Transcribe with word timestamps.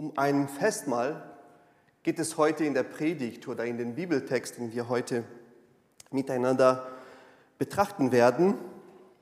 Um 0.00 0.14
ein 0.16 0.48
Festmahl 0.48 1.30
geht 2.02 2.18
es 2.18 2.38
heute 2.38 2.64
in 2.64 2.72
der 2.72 2.84
Predigt 2.84 3.46
oder 3.48 3.66
in 3.66 3.76
den 3.76 3.96
Bibeltexten, 3.96 4.70
die 4.70 4.76
wir 4.76 4.88
heute 4.88 5.24
miteinander 6.10 6.88
betrachten 7.58 8.10
werden. 8.10 8.54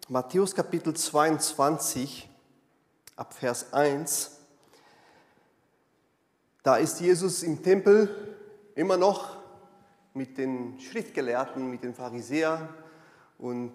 Matthäus 0.09 0.55
Kapitel 0.55 0.95
22 0.95 2.31
ab 3.17 3.35
Vers 3.35 3.73
1. 3.73 4.39
Da 6.63 6.77
ist 6.77 7.01
Jesus 7.01 7.43
im 7.43 7.61
Tempel 7.61 8.37
immer 8.77 8.97
noch 8.97 9.37
mit 10.15 10.39
den 10.39 10.79
Schriftgelehrten, 10.79 11.69
mit 11.69 11.83
den 11.83 11.93
Pharisäern 11.93 12.69
und 13.37 13.73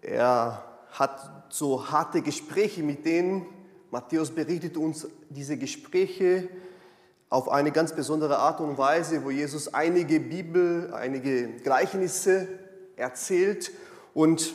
er 0.00 0.64
hat 0.90 1.52
so 1.52 1.90
harte 1.90 2.22
Gespräche 2.22 2.82
mit 2.82 3.04
denen. 3.04 3.57
Matthäus 3.90 4.30
berichtet 4.30 4.76
uns 4.76 5.06
diese 5.30 5.56
Gespräche 5.56 6.48
auf 7.30 7.48
eine 7.48 7.72
ganz 7.72 7.94
besondere 7.94 8.38
Art 8.38 8.60
und 8.60 8.78
Weise, 8.78 9.24
wo 9.24 9.30
Jesus 9.30 9.72
einige 9.72 10.20
Bibel, 10.20 10.92
einige 10.94 11.48
Gleichnisse 11.48 12.48
erzählt. 12.96 13.70
Und 14.14 14.54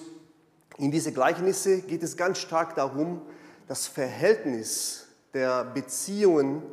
in 0.78 0.92
diese 0.92 1.12
Gleichnisse 1.12 1.82
geht 1.82 2.04
es 2.04 2.18
ganz 2.18 2.40
stark 2.40 2.76
darum, 2.76 3.22
das 3.68 3.88
Verhältnis 3.88 5.08
der 5.34 5.64
Beziehungen, 5.66 6.64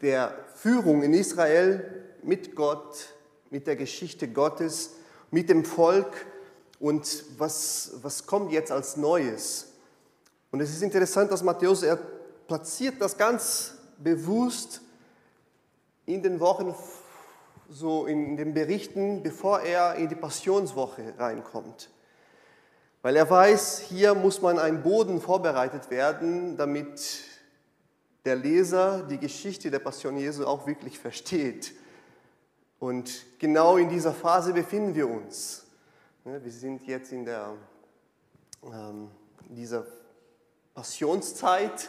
der 0.00 0.34
Führung 0.56 1.02
in 1.02 1.14
Israel 1.14 2.04
mit 2.22 2.54
Gott, 2.54 3.14
mit 3.50 3.66
der 3.66 3.76
Geschichte 3.76 4.28
Gottes, 4.28 4.90
mit 5.30 5.48
dem 5.48 5.64
Volk 5.64 6.26
und 6.80 7.24
was, 7.38 7.92
was 8.02 8.26
kommt 8.26 8.52
jetzt 8.52 8.72
als 8.72 8.96
Neues. 8.96 9.73
Und 10.54 10.60
es 10.60 10.70
ist 10.70 10.82
interessant, 10.82 11.32
dass 11.32 11.42
Matthäus, 11.42 11.82
er 11.82 11.96
platziert 11.96 13.00
das 13.00 13.18
ganz 13.18 13.74
bewusst 13.98 14.82
in 16.06 16.22
den 16.22 16.38
Wochen, 16.38 16.72
so 17.68 18.06
in 18.06 18.36
den 18.36 18.54
Berichten, 18.54 19.24
bevor 19.24 19.62
er 19.62 19.96
in 19.96 20.08
die 20.08 20.14
Passionswoche 20.14 21.14
reinkommt. 21.18 21.90
Weil 23.02 23.16
er 23.16 23.28
weiß, 23.28 23.80
hier 23.80 24.14
muss 24.14 24.42
man 24.42 24.60
ein 24.60 24.84
Boden 24.84 25.20
vorbereitet 25.20 25.90
werden, 25.90 26.56
damit 26.56 27.00
der 28.24 28.36
Leser 28.36 29.02
die 29.10 29.18
Geschichte 29.18 29.72
der 29.72 29.80
Passion 29.80 30.16
Jesu 30.16 30.46
auch 30.46 30.68
wirklich 30.68 31.00
versteht. 31.00 31.72
Und 32.78 33.10
genau 33.40 33.76
in 33.76 33.88
dieser 33.88 34.12
Phase 34.12 34.52
befinden 34.52 34.94
wir 34.94 35.08
uns. 35.10 35.64
Wir 36.22 36.52
sind 36.52 36.86
jetzt 36.86 37.10
in 37.10 37.24
der, 37.24 37.54
ähm, 38.62 39.10
dieser 39.48 39.84
Passionszeit 40.74 41.88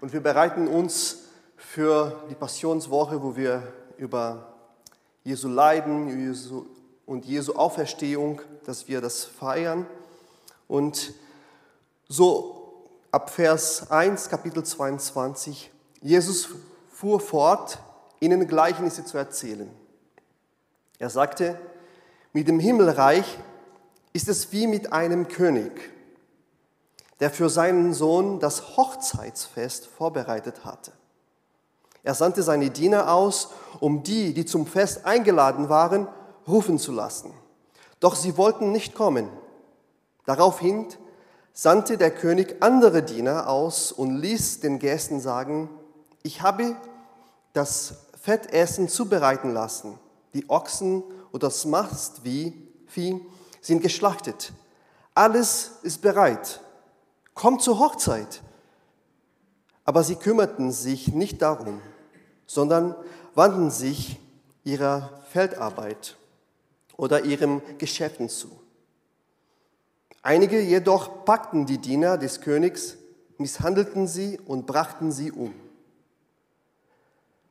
und 0.00 0.12
wir 0.12 0.20
bereiten 0.22 0.66
uns 0.66 1.18
für 1.56 2.24
die 2.30 2.34
Passionswoche, 2.34 3.22
wo 3.22 3.36
wir 3.36 3.62
über 3.98 4.54
Jesu 5.24 5.48
Leiden 5.48 6.08
Jesu 6.08 6.66
und 7.06 7.24
Jesu 7.26 7.54
Auferstehung, 7.54 8.40
dass 8.64 8.88
wir 8.88 9.00
das 9.00 9.24
feiern. 9.24 9.86
Und 10.68 11.12
so 12.08 12.88
ab 13.10 13.30
Vers 13.30 13.90
1, 13.90 14.28
Kapitel 14.28 14.64
22, 14.64 15.70
Jesus 16.00 16.48
fuhr 16.90 17.20
fort, 17.20 17.78
ihnen 18.20 18.46
Gleichnisse 18.46 19.04
zu 19.04 19.18
erzählen. 19.18 19.70
Er 20.98 21.10
sagte, 21.10 21.58
mit 22.32 22.48
dem 22.48 22.58
Himmelreich 22.58 23.38
ist 24.12 24.28
es 24.28 24.50
wie 24.52 24.66
mit 24.66 24.92
einem 24.92 25.28
König, 25.28 25.93
der 27.20 27.30
für 27.30 27.48
seinen 27.48 27.94
Sohn 27.94 28.40
das 28.40 28.76
Hochzeitsfest 28.76 29.86
vorbereitet 29.86 30.64
hatte. 30.64 30.92
Er 32.02 32.14
sandte 32.14 32.42
seine 32.42 32.70
Diener 32.70 33.12
aus, 33.12 33.48
um 33.80 34.02
die, 34.02 34.34
die 34.34 34.44
zum 34.44 34.66
Fest 34.66 35.06
eingeladen 35.06 35.68
waren, 35.68 36.06
rufen 36.46 36.78
zu 36.78 36.92
lassen. 36.92 37.32
Doch 38.00 38.14
sie 38.14 38.36
wollten 38.36 38.72
nicht 38.72 38.94
kommen. 38.94 39.28
Daraufhin 40.26 40.88
sandte 41.54 41.96
der 41.96 42.10
König 42.10 42.56
andere 42.60 43.02
Diener 43.02 43.48
aus 43.48 43.92
und 43.92 44.16
ließ 44.16 44.60
den 44.60 44.78
Gästen 44.78 45.20
sagen, 45.20 45.70
ich 46.22 46.42
habe 46.42 46.76
das 47.52 47.94
Fettessen 48.20 48.88
zubereiten 48.88 49.52
lassen, 49.52 49.98
die 50.34 50.48
Ochsen 50.50 51.02
oder 51.32 51.48
das 51.48 51.64
Mastvieh 51.64 52.52
sind 53.60 53.82
geschlachtet. 53.82 54.52
Alles 55.14 55.72
ist 55.82 56.02
bereit. 56.02 56.60
Kommt 57.34 57.62
zur 57.62 57.78
Hochzeit. 57.78 58.42
Aber 59.84 60.02
sie 60.02 60.16
kümmerten 60.16 60.72
sich 60.72 61.08
nicht 61.08 61.42
darum, 61.42 61.82
sondern 62.46 62.94
wandten 63.34 63.70
sich 63.70 64.18
ihrer 64.62 65.22
Feldarbeit 65.30 66.16
oder 66.96 67.24
ihrem 67.24 67.60
Geschäften 67.78 68.28
zu. 68.28 68.48
Einige 70.22 70.60
jedoch 70.60 71.24
packten 71.26 71.66
die 71.66 71.78
Diener 71.78 72.16
des 72.16 72.40
Königs, 72.40 72.96
misshandelten 73.36 74.06
sie 74.06 74.40
und 74.46 74.66
brachten 74.66 75.12
sie 75.12 75.32
um. 75.32 75.52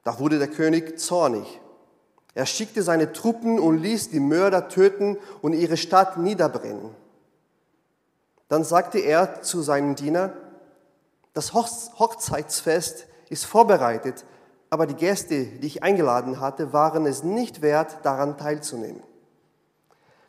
Da 0.04 0.18
wurde 0.18 0.40
der 0.40 0.48
König 0.48 1.00
zornig 1.00 1.60
er 2.36 2.46
schickte 2.46 2.82
seine 2.82 3.14
Truppen 3.14 3.60
und 3.60 3.78
ließ 3.78 4.10
die 4.10 4.20
Mörder 4.20 4.68
töten 4.68 5.18
und 5.42 5.54
ihre 5.54 5.78
Stadt 5.78 6.18
niederbrennen. 6.18 6.90
Dann 8.54 8.64
sagte 8.64 9.00
er 9.00 9.42
zu 9.42 9.64
seinen 9.64 9.96
Dienern, 9.96 10.32
das 11.34 11.56
Hochzeitsfest 11.56 13.08
ist 13.28 13.46
vorbereitet, 13.46 14.26
aber 14.70 14.86
die 14.86 14.94
Gäste, 14.94 15.46
die 15.46 15.66
ich 15.66 15.82
eingeladen 15.82 16.40
hatte, 16.40 16.72
waren 16.72 17.08
es 17.08 17.24
nicht 17.24 17.64
wert, 17.64 17.98
daran 18.04 18.38
teilzunehmen. 18.38 19.02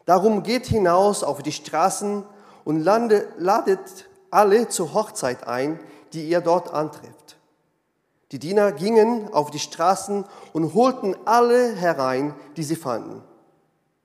Darum 0.07 0.43
geht 0.43 0.65
hinaus 0.65 1.23
auf 1.23 1.43
die 1.43 1.53
Straßen 1.53 2.25
und 2.65 2.81
ladet 2.81 4.09
alle 4.31 4.69
zur 4.69 4.95
Hochzeit 4.95 5.47
ein, 5.47 5.79
die 6.15 6.27
ihr 6.27 6.41
dort 6.41 6.73
antrefft. 6.73 7.37
Die 8.33 8.39
Diener 8.39 8.73
gingen 8.73 9.35
auf 9.35 9.51
die 9.51 9.59
Straßen 9.59 10.25
und 10.55 10.73
holten 10.73 11.15
alle 11.27 11.75
herein, 11.75 12.35
die 12.57 12.65
sie 12.65 12.77
fanden, 12.77 13.23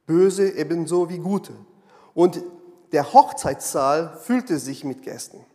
böse 0.07 0.49
ebenso 0.49 1.07
wie 1.07 1.19
gute. 1.19 1.53
Und 2.13 2.43
der 2.91 3.13
Hochzeitssaal 3.13 4.17
füllte 4.21 4.57
sich 4.57 4.83
mit 4.83 5.03
Gästen. 5.03 5.45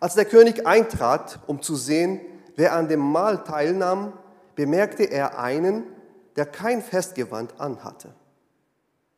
Als 0.00 0.14
der 0.14 0.24
König 0.24 0.66
eintrat, 0.66 1.40
um 1.46 1.62
zu 1.62 1.76
sehen, 1.76 2.20
wer 2.56 2.74
an 2.74 2.88
dem 2.88 3.00
Mahl 3.00 3.42
teilnahm, 3.44 4.12
bemerkte 4.54 5.04
er 5.04 5.38
einen, 5.38 5.84
der 6.36 6.46
kein 6.46 6.82
Festgewand 6.82 7.60
anhatte. 7.60 8.14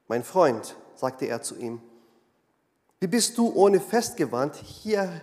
Mein 0.09 0.23
Freund, 0.23 0.77
sagte 0.95 1.27
er 1.27 1.43
zu 1.43 1.57
ihm, 1.57 1.81
wie 3.01 3.07
bist 3.07 3.37
du 3.37 3.53
ohne 3.55 3.81
Festgewand 3.81 4.57
hier 4.57 5.21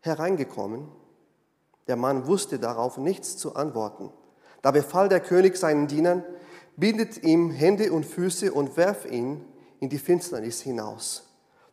hereingekommen? 0.00 0.88
Der 1.86 1.96
Mann 1.96 2.26
wusste 2.26 2.58
darauf 2.58 2.96
nichts 2.96 3.36
zu 3.36 3.56
antworten. 3.56 4.10
Da 4.62 4.70
befahl 4.70 5.08
der 5.08 5.20
König 5.20 5.56
seinen 5.56 5.86
Dienern, 5.86 6.24
bindet 6.76 7.22
ihm 7.22 7.50
Hände 7.50 7.92
und 7.92 8.06
Füße 8.06 8.52
und 8.52 8.76
werf 8.76 9.04
ihn 9.04 9.44
in 9.80 9.88
die 9.88 9.98
Finsternis 9.98 10.60
hinaus. 10.60 11.24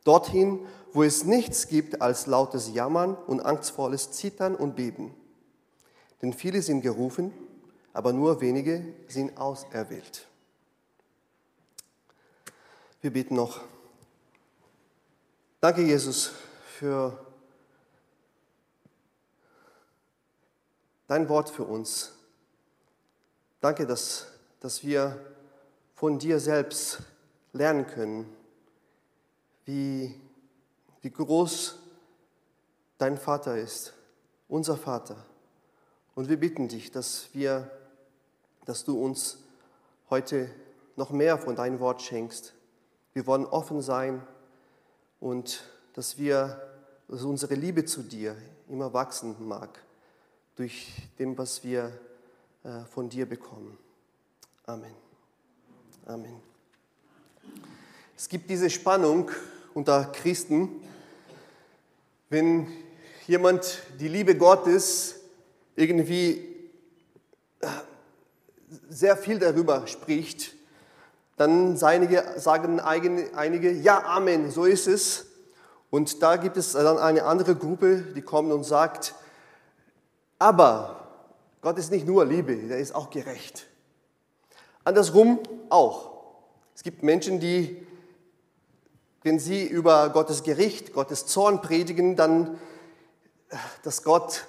Dorthin, 0.03 0.65
wo 0.93 1.03
es 1.03 1.25
nichts 1.25 1.67
gibt 1.67 2.01
als 2.01 2.27
lautes 2.27 2.73
Jammern 2.73 3.15
und 3.15 3.41
angstvolles 3.41 4.11
Zittern 4.11 4.55
und 4.55 4.75
Beben. 4.75 5.13
Denn 6.21 6.33
viele 6.33 6.61
sind 6.61 6.81
gerufen, 6.81 7.33
aber 7.93 8.13
nur 8.13 8.41
wenige 8.41 8.93
sind 9.07 9.37
auserwählt. 9.37 10.27
Wir 13.01 13.11
beten 13.11 13.35
noch. 13.35 13.61
Danke, 15.59 15.81
Jesus, 15.81 16.31
für 16.77 17.25
dein 21.07 21.27
Wort 21.29 21.49
für 21.49 21.63
uns. 21.63 22.13
Danke, 23.61 23.87
dass, 23.87 24.27
dass 24.59 24.83
wir 24.83 25.19
von 25.95 26.19
dir 26.19 26.39
selbst 26.39 26.99
lernen 27.55 27.87
können, 27.87 28.29
wie, 29.63 30.13
wie 31.01 31.09
groß 31.09 31.79
dein 32.97 33.17
Vater 33.17 33.57
ist, 33.57 33.93
unser 34.49 34.75
Vater. 34.75 35.25
Und 36.15 36.27
wir 36.29 36.37
bitten 36.37 36.67
dich, 36.67 36.91
dass 36.91 37.29
wir, 37.33 37.71
dass 38.65 38.83
du 38.83 39.01
uns 39.01 39.39
heute 40.09 40.49
noch 40.97 41.11
mehr 41.11 41.37
von 41.37 41.55
deinem 41.55 41.79
Wort 41.79 42.01
schenkst. 42.01 42.53
Wir 43.13 43.25
wollen 43.25 43.45
offen 43.45 43.81
sein 43.81 44.21
und 45.21 45.63
dass 45.93 46.17
wir, 46.17 46.61
dass 47.07 47.23
unsere 47.23 47.55
Liebe 47.55 47.85
zu 47.85 48.03
dir 48.03 48.35
immer 48.67 48.93
wachsen 48.93 49.35
mag 49.47 49.79
durch 50.55 50.91
dem, 51.19 51.37
was 51.37 51.63
wir 51.63 51.97
äh, 52.63 52.83
von 52.85 53.09
dir 53.09 53.25
bekommen. 53.25 53.77
Amen. 54.65 54.95
Amen. 56.05 56.54
Es 58.17 58.29
gibt 58.29 58.49
diese 58.49 58.69
Spannung 58.69 59.29
unter 59.73 60.05
Christen, 60.05 60.69
wenn 62.29 62.67
jemand 63.27 63.81
die 63.99 64.07
Liebe 64.07 64.37
Gottes 64.37 65.15
irgendwie 65.75 66.55
äh, 67.59 67.67
sehr 68.89 69.17
viel 69.17 69.37
darüber 69.37 69.85
spricht, 69.87 70.53
dann 71.35 71.75
sagen 71.75 72.79
einige, 72.79 73.71
ja, 73.71 74.03
Amen, 74.05 74.49
so 74.49 74.63
ist 74.63 74.87
es. 74.87 75.25
Und 75.89 76.23
da 76.23 76.37
gibt 76.37 76.55
es 76.55 76.71
dann 76.71 76.97
eine 76.97 77.23
andere 77.23 77.55
Gruppe, 77.55 78.01
die 78.15 78.21
kommt 78.21 78.53
und 78.53 78.63
sagt, 78.63 79.13
aber 80.39 81.09
Gott 81.61 81.77
ist 81.77 81.91
nicht 81.91 82.07
nur 82.07 82.23
Liebe, 82.23 82.53
er 82.69 82.79
ist 82.79 82.95
auch 82.95 83.09
gerecht. 83.09 83.67
Andersrum 84.85 85.39
auch. 85.69 86.11
Es 86.73 86.83
gibt 86.83 87.03
Menschen, 87.03 87.39
die, 87.39 87.85
wenn 89.25 89.39
sie 89.39 89.65
über 89.65 90.09
Gottes 90.09 90.43
Gericht, 90.43 90.93
Gottes 90.93 91.25
Zorn 91.25 91.59
predigen, 91.59 92.15
dann, 92.15 92.59
dass 93.81 94.03
Gott 94.03 94.45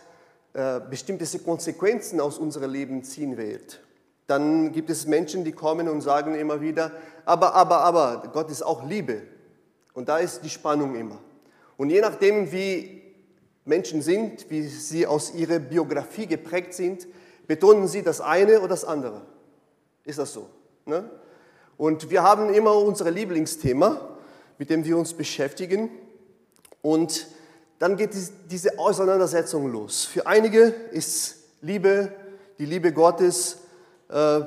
äh, 0.52 0.80
bestimmte 0.80 1.26
Konsequenzen 1.38 2.20
aus 2.20 2.38
unserem 2.38 2.70
Leben 2.70 3.02
ziehen 3.02 3.38
wird. 3.38 3.80
Dann 4.26 4.72
gibt 4.72 4.90
es 4.90 5.06
Menschen, 5.06 5.44
die 5.44 5.52
kommen 5.52 5.88
und 5.88 6.02
sagen 6.02 6.34
immer 6.34 6.60
wieder, 6.60 6.92
aber, 7.24 7.54
aber, 7.54 7.78
aber, 7.78 8.30
Gott 8.34 8.50
ist 8.50 8.60
auch 8.62 8.86
Liebe. 8.86 9.22
Und 9.94 10.10
da 10.10 10.18
ist 10.18 10.42
die 10.44 10.50
Spannung 10.50 10.94
immer. 10.94 11.20
Und 11.78 11.88
je 11.88 12.02
nachdem, 12.02 12.52
wie 12.52 13.02
Menschen 13.64 14.02
sind, 14.02 14.50
wie 14.50 14.68
sie 14.68 15.06
aus 15.06 15.32
ihrer 15.34 15.58
Biografie 15.58 16.26
geprägt 16.26 16.74
sind, 16.74 17.06
betonen 17.46 17.88
sie 17.88 18.02
das 18.02 18.20
eine 18.20 18.58
oder 18.58 18.68
das 18.68 18.84
andere. 18.84 19.22
Ist 20.04 20.18
das 20.18 20.34
so? 20.34 20.50
Ne? 20.84 21.08
Und 21.78 22.10
wir 22.10 22.22
haben 22.22 22.52
immer 22.52 22.76
unser 22.76 23.10
Lieblingsthema, 23.10 24.15
mit 24.58 24.70
dem 24.70 24.84
wir 24.84 24.96
uns 24.96 25.14
beschäftigen. 25.14 25.90
Und 26.82 27.26
dann 27.78 27.96
geht 27.96 28.10
diese 28.50 28.78
Auseinandersetzung 28.78 29.70
los. 29.70 30.04
Für 30.04 30.26
einige 30.26 30.62
ist 30.92 31.36
Liebe, 31.60 32.12
die 32.58 32.66
Liebe 32.66 32.92
Gottes, 32.92 33.58
äh, 34.08 34.40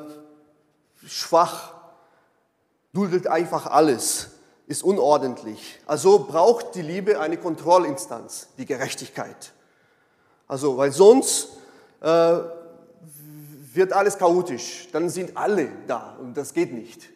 schwach, 1.06 1.74
duldet 2.94 3.28
einfach 3.28 3.68
alles, 3.68 4.32
ist 4.68 4.84
unordentlich. 4.84 5.80
Also 5.86 6.20
braucht 6.20 6.76
die 6.76 6.82
Liebe 6.82 7.20
eine 7.20 7.38
Kontrollinstanz, 7.38 8.50
die 8.58 8.66
Gerechtigkeit. 8.66 9.52
Also, 10.48 10.78
weil 10.78 10.92
sonst 10.92 11.50
äh, 12.02 12.40
wird 13.74 13.94
alles 13.94 14.18
chaotisch, 14.18 14.88
dann 14.92 15.10
sind 15.10 15.38
alle 15.38 15.70
da 15.88 16.18
und 16.20 16.36
das 16.36 16.54
geht 16.54 16.74
nicht. 16.74 17.10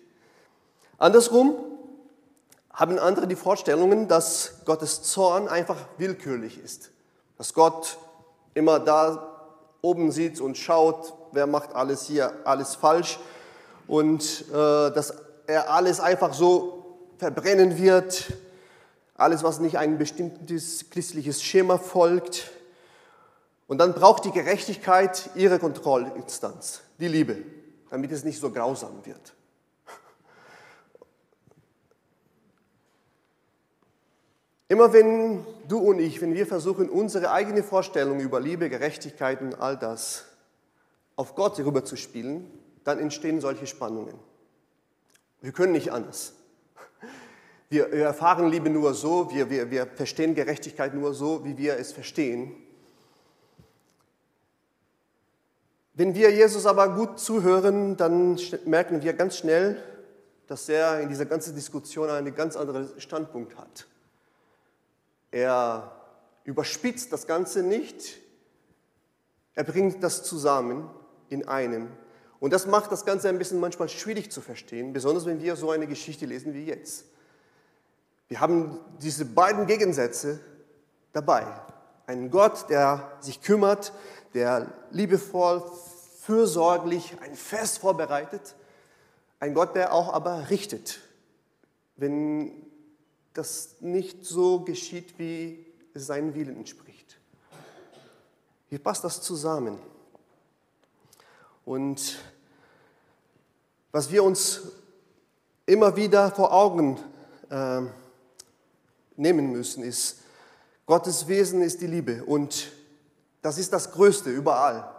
Andersrum 0.99 1.55
haben 2.73 2.97
andere 2.97 3.27
die 3.27 3.35
Vorstellungen, 3.35 4.07
dass 4.07 4.65
Gottes 4.65 5.03
Zorn 5.03 5.47
einfach 5.47 5.77
willkürlich 5.97 6.59
ist. 6.59 6.89
Dass 7.37 7.53
Gott 7.53 7.97
immer 8.55 8.79
da 8.79 9.29
oben 9.81 10.11
sitzt 10.11 10.41
und 10.41 10.57
schaut, 10.57 11.13
wer 11.31 11.45
macht 11.45 11.75
alles 11.75 12.07
hier, 12.07 12.33
alles 12.45 12.75
falsch. 12.75 13.19
Und 13.87 14.45
äh, 14.49 14.53
dass 14.91 15.13
er 15.45 15.71
alles 15.71 15.99
einfach 15.99 16.33
so 16.33 16.97
verbrennen 17.19 17.77
wird. 17.77 18.33
Alles, 19.15 19.43
was 19.43 19.59
nicht 19.59 19.77
ein 19.77 19.99
bestimmtes 19.99 20.89
christliches 20.89 21.43
Schema 21.43 21.77
folgt. 21.77 22.49
Und 23.67 23.77
dann 23.77 23.93
braucht 23.93 24.25
die 24.25 24.31
Gerechtigkeit 24.31 25.29
ihre 25.35 25.59
Kontrollinstanz, 25.59 26.81
die 26.99 27.07
Liebe, 27.07 27.37
damit 27.91 28.11
es 28.11 28.23
nicht 28.23 28.39
so 28.39 28.49
grausam 28.49 29.05
wird. 29.05 29.33
Immer 34.67 34.93
wenn 34.93 35.45
du 35.67 35.79
und 35.79 35.99
ich, 35.99 36.21
wenn 36.21 36.33
wir 36.33 36.47
versuchen, 36.47 36.89
unsere 36.89 37.31
eigene 37.31 37.63
Vorstellung 37.63 38.19
über 38.19 38.39
Liebe, 38.39 38.69
Gerechtigkeit 38.69 39.41
und 39.41 39.59
all 39.59 39.77
das 39.77 40.25
auf 41.15 41.35
Gott 41.35 41.59
rüberzuspielen, 41.59 42.49
dann 42.83 42.99
entstehen 42.99 43.41
solche 43.41 43.67
Spannungen. 43.67 44.15
Wir 45.41 45.51
können 45.51 45.73
nicht 45.73 45.91
anders. 45.91 46.33
Wir, 47.69 47.91
erfahren 47.91 48.49
Liebe 48.49 48.69
nur 48.69 48.93
so, 48.93 49.31
wir, 49.31 49.49
wir, 49.49 49.71
wir 49.71 49.87
verstehen 49.87 50.35
Gerechtigkeit 50.35 50.93
nur 50.93 51.13
so, 51.13 51.43
wie 51.43 51.57
wir 51.57 51.77
es 51.77 51.91
verstehen. 51.91 52.55
Wenn 55.95 56.15
wir 56.15 56.31
Jesus 56.31 56.65
aber 56.65 56.95
gut 56.95 57.19
zuhören, 57.19 57.97
dann 57.97 58.39
merken 58.65 59.03
wir 59.03 59.13
ganz 59.13 59.37
schnell, 59.37 59.81
dass 60.47 60.69
er 60.69 61.01
in 61.01 61.09
dieser 61.09 61.25
ganzen 61.25 61.55
Diskussion 61.55 62.09
einen 62.09 62.33
ganz 62.33 62.55
anderen 62.55 62.99
Standpunkt 62.99 63.57
hat. 63.57 63.87
Er 65.33 65.91
überspitzt 66.43 67.11
das 67.11 67.25
Ganze 67.25 67.63
nicht, 67.63 68.19
er 69.55 69.63
bringt 69.63 70.03
das 70.03 70.23
zusammen 70.23 70.91
in 71.27 71.47
einem. 71.47 71.89
Und 72.39 72.53
das 72.53 72.67
macht 72.67 72.91
das 72.91 73.03
Ganze 73.03 73.29
ein 73.29 73.39
bisschen 73.39 73.59
manchmal 73.59 73.89
schwierig 73.89 74.31
zu 74.31 74.41
verstehen, 74.41 74.93
besonders 74.93 75.25
wenn 75.25 75.41
wir 75.41 75.55
so 75.55 75.71
eine 75.71 75.87
Geschichte 75.87 76.27
lesen 76.27 76.53
wie 76.53 76.65
jetzt. 76.65 77.05
Wir 78.27 78.41
haben 78.41 78.79
diese 79.01 79.25
beiden 79.25 79.65
Gegensätze 79.65 80.39
dabei. 81.13 81.47
Ein 82.05 82.29
Gott, 82.29 82.69
der 82.69 83.17
sich 83.19 83.41
kümmert, 83.41 83.91
der 84.35 84.71
liebevoll, 84.91 85.63
fürsorglich 86.19 87.17
ein 87.21 87.33
Fest 87.33 87.79
vorbereitet. 87.79 88.53
Ein 89.39 89.55
Gott, 89.55 89.75
der 89.75 89.93
auch 89.93 90.13
aber 90.13 90.51
richtet, 90.51 90.99
wenn 91.95 92.62
das 93.33 93.75
nicht 93.79 94.25
so 94.25 94.61
geschieht, 94.61 95.17
wie 95.17 95.65
es 95.93 96.07
seinen 96.07 96.33
Willen 96.35 96.57
entspricht. 96.57 97.17
Wie 98.69 98.77
passt 98.79 99.03
das 99.03 99.21
zusammen? 99.21 99.77
Und 101.65 102.17
was 103.91 104.11
wir 104.11 104.23
uns 104.23 104.61
immer 105.65 105.95
wieder 105.95 106.31
vor 106.31 106.51
Augen 106.51 106.99
äh, 107.49 107.81
nehmen 109.15 109.51
müssen, 109.51 109.83
ist, 109.83 110.17
Gottes 110.85 111.27
Wesen 111.27 111.61
ist 111.61 111.81
die 111.81 111.87
Liebe 111.87 112.25
und 112.25 112.71
das 113.41 113.57
ist 113.57 113.71
das 113.71 113.91
Größte 113.91 114.29
überall. 114.29 114.89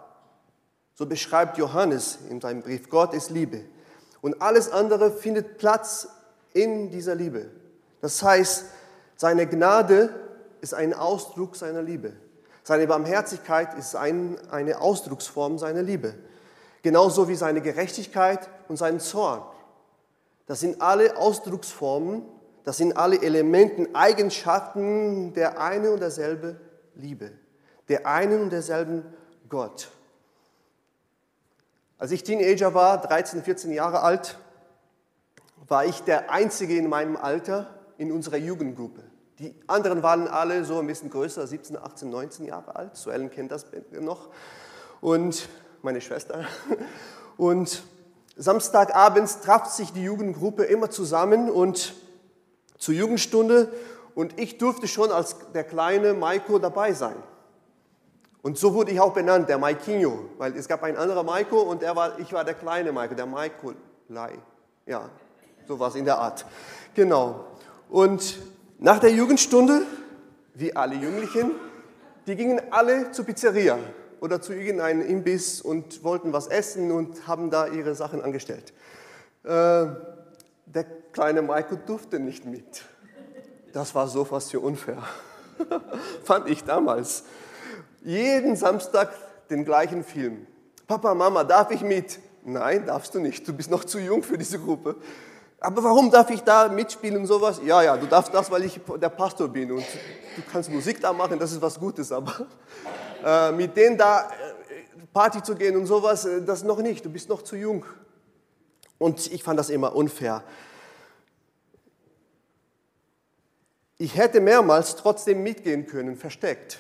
So 0.94 1.06
beschreibt 1.06 1.58
Johannes 1.58 2.18
in 2.30 2.40
seinem 2.40 2.62
Brief, 2.62 2.88
Gott 2.88 3.12
ist 3.14 3.30
Liebe. 3.30 3.64
Und 4.22 4.40
alles 4.40 4.70
andere 4.70 5.10
findet 5.10 5.58
Platz 5.58 6.08
in 6.52 6.90
dieser 6.90 7.14
Liebe. 7.14 7.50
Das 8.04 8.22
heißt, 8.22 8.66
seine 9.16 9.46
Gnade 9.46 10.10
ist 10.60 10.74
ein 10.74 10.92
Ausdruck 10.92 11.56
seiner 11.56 11.80
Liebe. 11.80 12.12
Seine 12.62 12.86
Barmherzigkeit 12.86 13.72
ist 13.78 13.96
ein, 13.96 14.36
eine 14.50 14.82
Ausdrucksform 14.82 15.56
seiner 15.56 15.80
Liebe. 15.80 16.14
Genauso 16.82 17.28
wie 17.28 17.34
seine 17.34 17.62
Gerechtigkeit 17.62 18.46
und 18.68 18.76
sein 18.76 19.00
Zorn. 19.00 19.42
Das 20.44 20.60
sind 20.60 20.82
alle 20.82 21.16
Ausdrucksformen, 21.16 22.26
das 22.64 22.76
sind 22.76 22.94
alle 22.94 23.22
Elementen, 23.22 23.94
Eigenschaften 23.94 25.32
der 25.32 25.58
einen 25.58 25.94
und 25.94 26.00
derselben 26.00 26.60
Liebe, 26.96 27.30
der 27.88 28.06
einen 28.06 28.42
und 28.42 28.50
derselben 28.50 29.02
Gott. 29.48 29.88
Als 31.96 32.10
ich 32.10 32.22
Teenager 32.22 32.74
war, 32.74 33.00
13, 33.00 33.42
14 33.42 33.72
Jahre 33.72 34.02
alt, 34.02 34.36
war 35.68 35.86
ich 35.86 36.02
der 36.02 36.30
Einzige 36.30 36.76
in 36.76 36.90
meinem 36.90 37.16
Alter, 37.16 37.74
in 37.98 38.12
unserer 38.12 38.36
Jugendgruppe. 38.36 39.02
Die 39.38 39.54
anderen 39.66 40.02
waren 40.02 40.28
alle 40.28 40.64
so 40.64 40.78
ein 40.78 40.86
bisschen 40.86 41.10
größer, 41.10 41.46
17, 41.46 41.76
18, 41.76 42.08
19 42.08 42.46
Jahre 42.46 42.76
alt. 42.76 42.96
So 42.96 43.10
Ellen 43.10 43.30
kennt 43.30 43.50
das 43.50 43.66
noch. 44.00 44.28
Und 45.00 45.48
meine 45.82 46.00
Schwester. 46.00 46.44
Und 47.36 47.82
Samstagabends 48.36 49.40
traf 49.40 49.66
sich 49.66 49.92
die 49.92 50.04
Jugendgruppe 50.04 50.64
immer 50.64 50.90
zusammen 50.90 51.50
und 51.50 51.94
zur 52.78 52.94
Jugendstunde. 52.94 53.72
Und 54.14 54.38
ich 54.40 54.58
durfte 54.58 54.86
schon 54.86 55.10
als 55.10 55.36
der 55.52 55.64
kleine 55.64 56.14
Maiko 56.14 56.58
dabei 56.58 56.92
sein. 56.92 57.16
Und 58.42 58.58
so 58.58 58.74
wurde 58.74 58.92
ich 58.92 59.00
auch 59.00 59.14
benannt, 59.14 59.48
der 59.48 59.58
Maikinho, 59.58 60.30
weil 60.38 60.54
es 60.56 60.68
gab 60.68 60.82
ein 60.82 60.96
anderer 60.96 61.22
Maiko 61.22 61.62
und 61.62 61.82
er 61.82 61.96
war, 61.96 62.18
ich 62.18 62.32
war 62.32 62.44
der 62.44 62.54
kleine 62.54 62.92
Maiko, 62.92 63.14
der 63.14 63.26
Maiko 63.26 63.72
Lai. 64.08 64.32
Ja, 64.86 65.08
sowas 65.66 65.94
in 65.94 66.04
der 66.04 66.18
Art. 66.18 66.44
Genau. 66.94 67.46
Und 67.88 68.38
nach 68.78 68.98
der 68.98 69.12
Jugendstunde, 69.12 69.82
wie 70.54 70.74
alle 70.74 70.94
Jugendlichen, 70.94 71.52
die 72.26 72.36
gingen 72.36 72.60
alle 72.70 73.12
zur 73.12 73.24
Pizzeria 73.24 73.78
oder 74.20 74.40
zu 74.40 74.52
irgendeinem 74.54 75.02
Imbiss 75.02 75.60
und 75.60 76.02
wollten 76.02 76.32
was 76.32 76.46
essen 76.46 76.90
und 76.90 77.26
haben 77.26 77.50
da 77.50 77.66
ihre 77.66 77.94
Sachen 77.94 78.22
angestellt. 78.22 78.72
Äh, 79.44 79.86
der 80.66 80.84
kleine 81.12 81.42
Michael 81.42 81.78
durfte 81.86 82.18
nicht 82.18 82.46
mit. 82.46 82.84
Das 83.72 83.94
war 83.94 84.08
so 84.08 84.24
fast 84.24 84.50
für 84.50 84.60
unfair, 84.60 85.02
fand 86.24 86.48
ich 86.48 86.64
damals. 86.64 87.24
Jeden 88.02 88.56
Samstag 88.56 89.12
den 89.50 89.64
gleichen 89.64 90.04
Film. 90.04 90.46
Papa, 90.86 91.14
Mama, 91.14 91.44
darf 91.44 91.70
ich 91.70 91.82
mit? 91.82 92.18
Nein, 92.44 92.86
darfst 92.86 93.14
du 93.14 93.20
nicht. 93.20 93.46
Du 93.48 93.52
bist 93.52 93.70
noch 93.70 93.84
zu 93.84 93.98
jung 93.98 94.22
für 94.22 94.38
diese 94.38 94.58
Gruppe 94.58 94.96
aber 95.60 95.82
warum 95.82 96.10
darf 96.10 96.30
ich 96.30 96.42
da 96.42 96.68
mitspielen 96.68 97.16
und 97.16 97.26
sowas? 97.26 97.60
Ja, 97.64 97.82
ja, 97.82 97.96
du 97.96 98.06
darfst 98.06 98.32
das, 98.34 98.50
weil 98.50 98.64
ich 98.64 98.80
der 99.00 99.08
Pastor 99.08 99.48
bin 99.48 99.72
und 99.72 99.86
du 100.36 100.42
kannst 100.50 100.70
Musik 100.70 101.00
da 101.00 101.12
machen, 101.12 101.38
das 101.38 101.52
ist 101.52 101.62
was 101.62 101.78
Gutes, 101.78 102.12
aber 102.12 102.46
äh, 103.24 103.52
mit 103.52 103.76
denen 103.76 103.96
da 103.96 104.28
Party 105.12 105.42
zu 105.42 105.54
gehen 105.54 105.76
und 105.76 105.86
sowas, 105.86 106.24
äh, 106.24 106.42
das 106.42 106.64
noch 106.64 106.78
nicht, 106.78 107.04
du 107.04 107.10
bist 107.10 107.28
noch 107.28 107.42
zu 107.42 107.56
jung. 107.56 107.84
Und 108.98 109.32
ich 109.32 109.42
fand 109.42 109.58
das 109.58 109.70
immer 109.70 109.94
unfair. 109.94 110.42
Ich 113.96 114.16
hätte 114.16 114.40
mehrmals 114.40 114.96
trotzdem 114.96 115.42
mitgehen 115.42 115.86
können, 115.86 116.16
versteckt. 116.16 116.78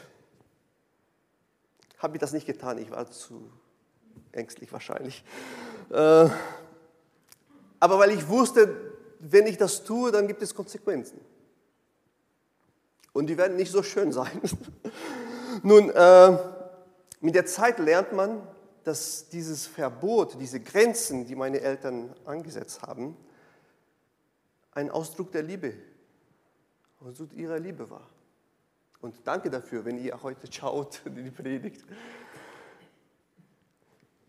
Habe 1.98 2.16
ich 2.16 2.20
das 2.20 2.32
nicht 2.32 2.46
getan, 2.46 2.78
ich 2.78 2.90
war 2.90 3.10
zu 3.10 3.50
ängstlich 4.32 4.72
wahrscheinlich. 4.72 5.24
Äh, 5.90 6.28
aber 7.84 7.98
weil 7.98 8.12
ich 8.12 8.26
wusste, 8.28 8.74
wenn 9.18 9.46
ich 9.46 9.58
das 9.58 9.84
tue, 9.84 10.10
dann 10.10 10.26
gibt 10.26 10.40
es 10.40 10.54
Konsequenzen. 10.54 11.20
Und 13.12 13.26
die 13.26 13.36
werden 13.36 13.58
nicht 13.58 13.70
so 13.70 13.82
schön 13.82 14.10
sein. 14.10 14.40
Nun, 15.62 15.90
äh, 15.90 16.38
mit 17.20 17.34
der 17.34 17.44
Zeit 17.44 17.78
lernt 17.78 18.14
man, 18.14 18.40
dass 18.84 19.28
dieses 19.28 19.66
Verbot, 19.66 20.40
diese 20.40 20.60
Grenzen, 20.60 21.26
die 21.26 21.34
meine 21.34 21.60
Eltern 21.60 22.14
angesetzt 22.24 22.80
haben, 22.80 23.18
ein 24.72 24.90
Ausdruck 24.90 25.30
der 25.32 25.42
Liebe, 25.42 25.74
Ausdruck 27.00 27.34
ihrer 27.34 27.58
Liebe 27.58 27.90
war. 27.90 28.08
Und 29.02 29.14
danke 29.24 29.50
dafür, 29.50 29.84
wenn 29.84 30.02
ihr 30.02 30.22
heute 30.22 30.50
schaut, 30.50 31.02
die 31.04 31.30
Predigt. 31.30 31.84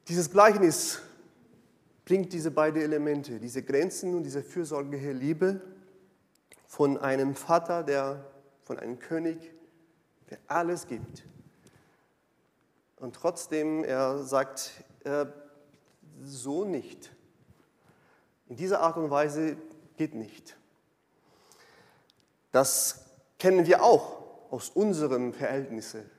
Dieses 0.10 0.30
Gleichnis 0.30 1.00
bringt 2.06 2.32
diese 2.32 2.52
beiden 2.52 2.82
Elemente, 2.82 3.40
diese 3.40 3.64
Grenzen 3.64 4.16
und 4.16 4.24
diese 4.24 4.44
fürsorgliche 4.44 5.12
Liebe 5.12 5.60
von 6.68 6.98
einem 6.98 7.36
Vater, 7.36 7.84
der, 7.84 8.24
von 8.62 8.78
einem 8.78 9.00
König, 9.00 9.54
der 10.30 10.38
alles 10.48 10.88
gibt. 10.88 11.26
Und 12.98 13.16
trotzdem, 13.16 13.84
er 13.84 14.20
sagt, 14.24 14.72
äh, 15.04 15.26
so 16.22 16.64
nicht. 16.64 17.12
In 18.48 18.56
dieser 18.56 18.82
Art 18.82 18.98
und 18.98 19.10
Weise 19.10 19.58
geht 19.98 20.14
nicht. 20.14 20.56
Das 22.52 23.06
kennen 23.40 23.66
wir 23.66 23.84
auch 23.84 24.52
aus 24.52 24.70
unseren 24.70 25.34
Verhältnissen. 25.34 26.10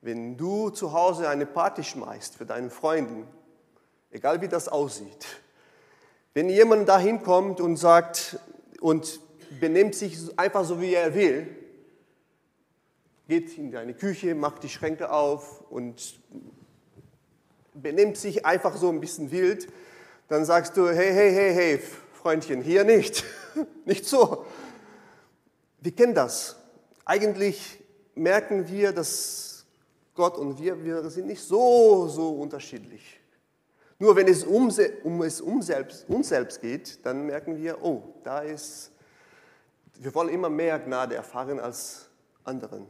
Wenn 0.00 0.36
du 0.36 0.70
zu 0.70 0.92
Hause 0.92 1.28
eine 1.28 1.46
Party 1.46 1.84
schmeißt 1.84 2.36
für 2.36 2.46
deine 2.46 2.70
Freundin, 2.70 3.26
egal 4.14 4.40
wie 4.40 4.48
das 4.48 4.68
aussieht. 4.68 5.26
Wenn 6.32 6.48
jemand 6.48 6.88
da 6.88 6.98
hinkommt 6.98 7.60
und 7.60 7.76
sagt 7.76 8.38
und 8.80 9.20
benimmt 9.60 9.94
sich 9.94 10.38
einfach 10.38 10.64
so, 10.64 10.80
wie 10.80 10.94
er 10.94 11.14
will, 11.14 11.48
geht 13.28 13.58
in 13.58 13.70
deine 13.70 13.94
Küche, 13.94 14.34
macht 14.34 14.62
die 14.62 14.68
Schränke 14.68 15.10
auf 15.10 15.62
und 15.70 16.20
benimmt 17.74 18.16
sich 18.16 18.46
einfach 18.46 18.76
so 18.76 18.88
ein 18.88 19.00
bisschen 19.00 19.30
wild, 19.30 19.66
dann 20.28 20.44
sagst 20.44 20.76
du, 20.76 20.88
hey, 20.88 21.12
hey, 21.12 21.32
hey, 21.32 21.54
hey, 21.54 21.80
Freundchen, 22.12 22.62
hier 22.62 22.84
nicht, 22.84 23.24
nicht 23.84 24.06
so. 24.06 24.46
Wir 25.80 25.92
kennen 25.92 26.14
das. 26.14 26.56
Eigentlich 27.04 27.78
merken 28.14 28.68
wir, 28.68 28.92
dass 28.92 29.66
Gott 30.14 30.38
und 30.38 30.60
wir, 30.60 30.82
wir 30.84 31.10
sind 31.10 31.26
nicht 31.26 31.42
so, 31.42 32.06
so 32.08 32.30
unterschiedlich. 32.30 33.20
Nur 34.04 34.16
wenn 34.16 34.28
es 34.28 34.44
um, 34.44 34.70
um 35.02 35.22
es 35.22 35.40
um 35.40 35.62
selbst, 35.62 36.06
uns 36.10 36.28
selbst 36.28 36.60
geht, 36.60 37.06
dann 37.06 37.24
merken 37.24 37.56
wir, 37.56 37.82
oh, 37.82 38.02
da 38.22 38.40
ist, 38.40 38.90
wir 39.94 40.14
wollen 40.14 40.28
immer 40.28 40.50
mehr 40.50 40.78
Gnade 40.78 41.14
erfahren 41.14 41.58
als 41.58 42.10
anderen. 42.44 42.84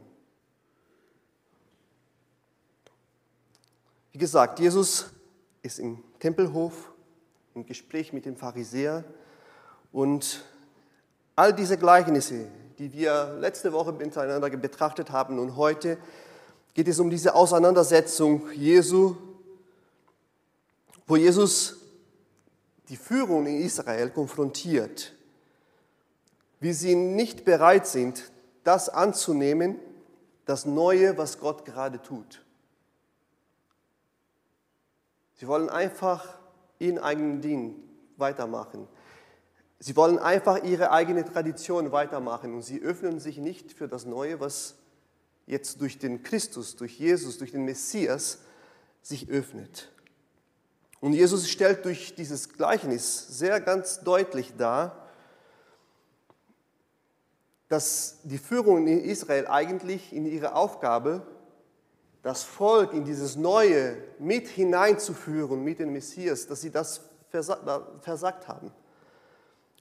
Wie 4.11 4.17
gesagt, 4.17 4.59
Jesus 4.59 5.05
ist 5.61 5.79
im 5.79 6.03
Tempelhof 6.19 6.91
im 7.53 7.65
Gespräch 7.65 8.11
mit 8.11 8.25
dem 8.25 8.35
Pharisäer 8.35 9.05
und 9.93 10.43
all 11.37 11.53
diese 11.53 11.77
Gleichnisse, 11.77 12.49
die 12.77 12.91
wir 12.91 13.37
letzte 13.39 13.71
Woche 13.71 13.93
miteinander 13.93 14.49
betrachtet 14.49 15.11
haben 15.11 15.39
und 15.39 15.55
heute 15.55 15.97
geht 16.73 16.89
es 16.89 16.99
um 16.99 17.09
diese 17.09 17.35
Auseinandersetzung 17.35 18.51
Jesu 18.51 19.15
wo 21.07 21.15
Jesus 21.15 21.77
die 22.89 22.97
Führung 22.97 23.45
in 23.45 23.61
Israel 23.61 24.09
konfrontiert, 24.09 25.13
wie 26.59 26.73
sie 26.73 26.95
nicht 26.95 27.45
bereit 27.45 27.87
sind, 27.87 28.31
das 28.63 28.89
anzunehmen, 28.89 29.79
das 30.45 30.65
Neue, 30.65 31.17
was 31.17 31.39
Gott 31.39 31.65
gerade 31.65 32.01
tut. 32.01 32.43
Sie 35.35 35.47
wollen 35.47 35.69
einfach 35.69 36.37
ihren 36.79 36.99
eigenen 36.99 37.41
Ding 37.41 37.75
weitermachen. 38.17 38.87
Sie 39.79 39.95
wollen 39.95 40.17
einfach 40.17 40.63
ihre 40.63 40.91
eigene 40.91 41.25
Tradition 41.25 41.91
weitermachen 41.91 42.53
und 42.53 42.61
sie 42.61 42.81
öffnen 42.81 43.19
sich 43.19 43.37
nicht 43.37 43.73
für 43.73 43.87
das 43.87 44.05
Neue, 44.05 44.39
was 44.39 44.75
jetzt 45.45 45.81
durch 45.81 45.99
den 45.99 46.23
Christus, 46.23 46.75
durch 46.75 46.97
Jesus, 46.97 47.37
durch 47.37 47.51
den 47.51 47.65
Messias 47.65 48.39
sich 49.01 49.29
öffnet. 49.29 49.91
Und 51.05 51.13
Jesus 51.13 51.47
stellt 51.47 51.85
durch 51.85 52.15
dieses 52.15 52.49
Gleichnis 52.49 53.27
sehr 53.27 53.61
ganz 53.61 53.99
deutlich 53.99 54.55
dar, 54.57 55.05
dass 57.67 58.21
die 58.23 58.39
Führung 58.39 58.87
in 58.87 59.01
Israel 59.01 59.45
eigentlich 59.45 60.11
in 60.11 60.25
ihrer 60.25 60.55
Aufgabe, 60.55 61.21
das 62.23 62.41
Volk 62.41 62.91
in 62.91 63.05
dieses 63.05 63.35
Neue 63.35 63.97
mit 64.17 64.47
hineinzuführen, 64.47 65.63
mit 65.63 65.77
dem 65.77 65.93
Messias, 65.93 66.47
dass 66.47 66.61
sie 66.61 66.71
das 66.71 67.01
versagt 67.29 68.47
haben. 68.47 68.71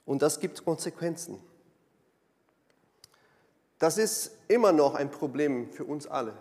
Und 0.04 0.20
das 0.20 0.38
gibt 0.38 0.62
Konsequenzen. 0.62 1.40
Das 3.78 3.96
ist 3.96 4.32
immer 4.48 4.72
noch 4.72 4.94
ein 4.94 5.10
Problem 5.10 5.72
für 5.72 5.86
uns 5.86 6.06
alle. 6.06 6.34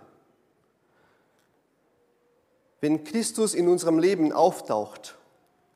Wenn 2.84 3.06
Christus 3.06 3.54
in 3.54 3.70
unserem 3.70 3.98
Leben 3.98 4.34
auftaucht, 4.34 5.18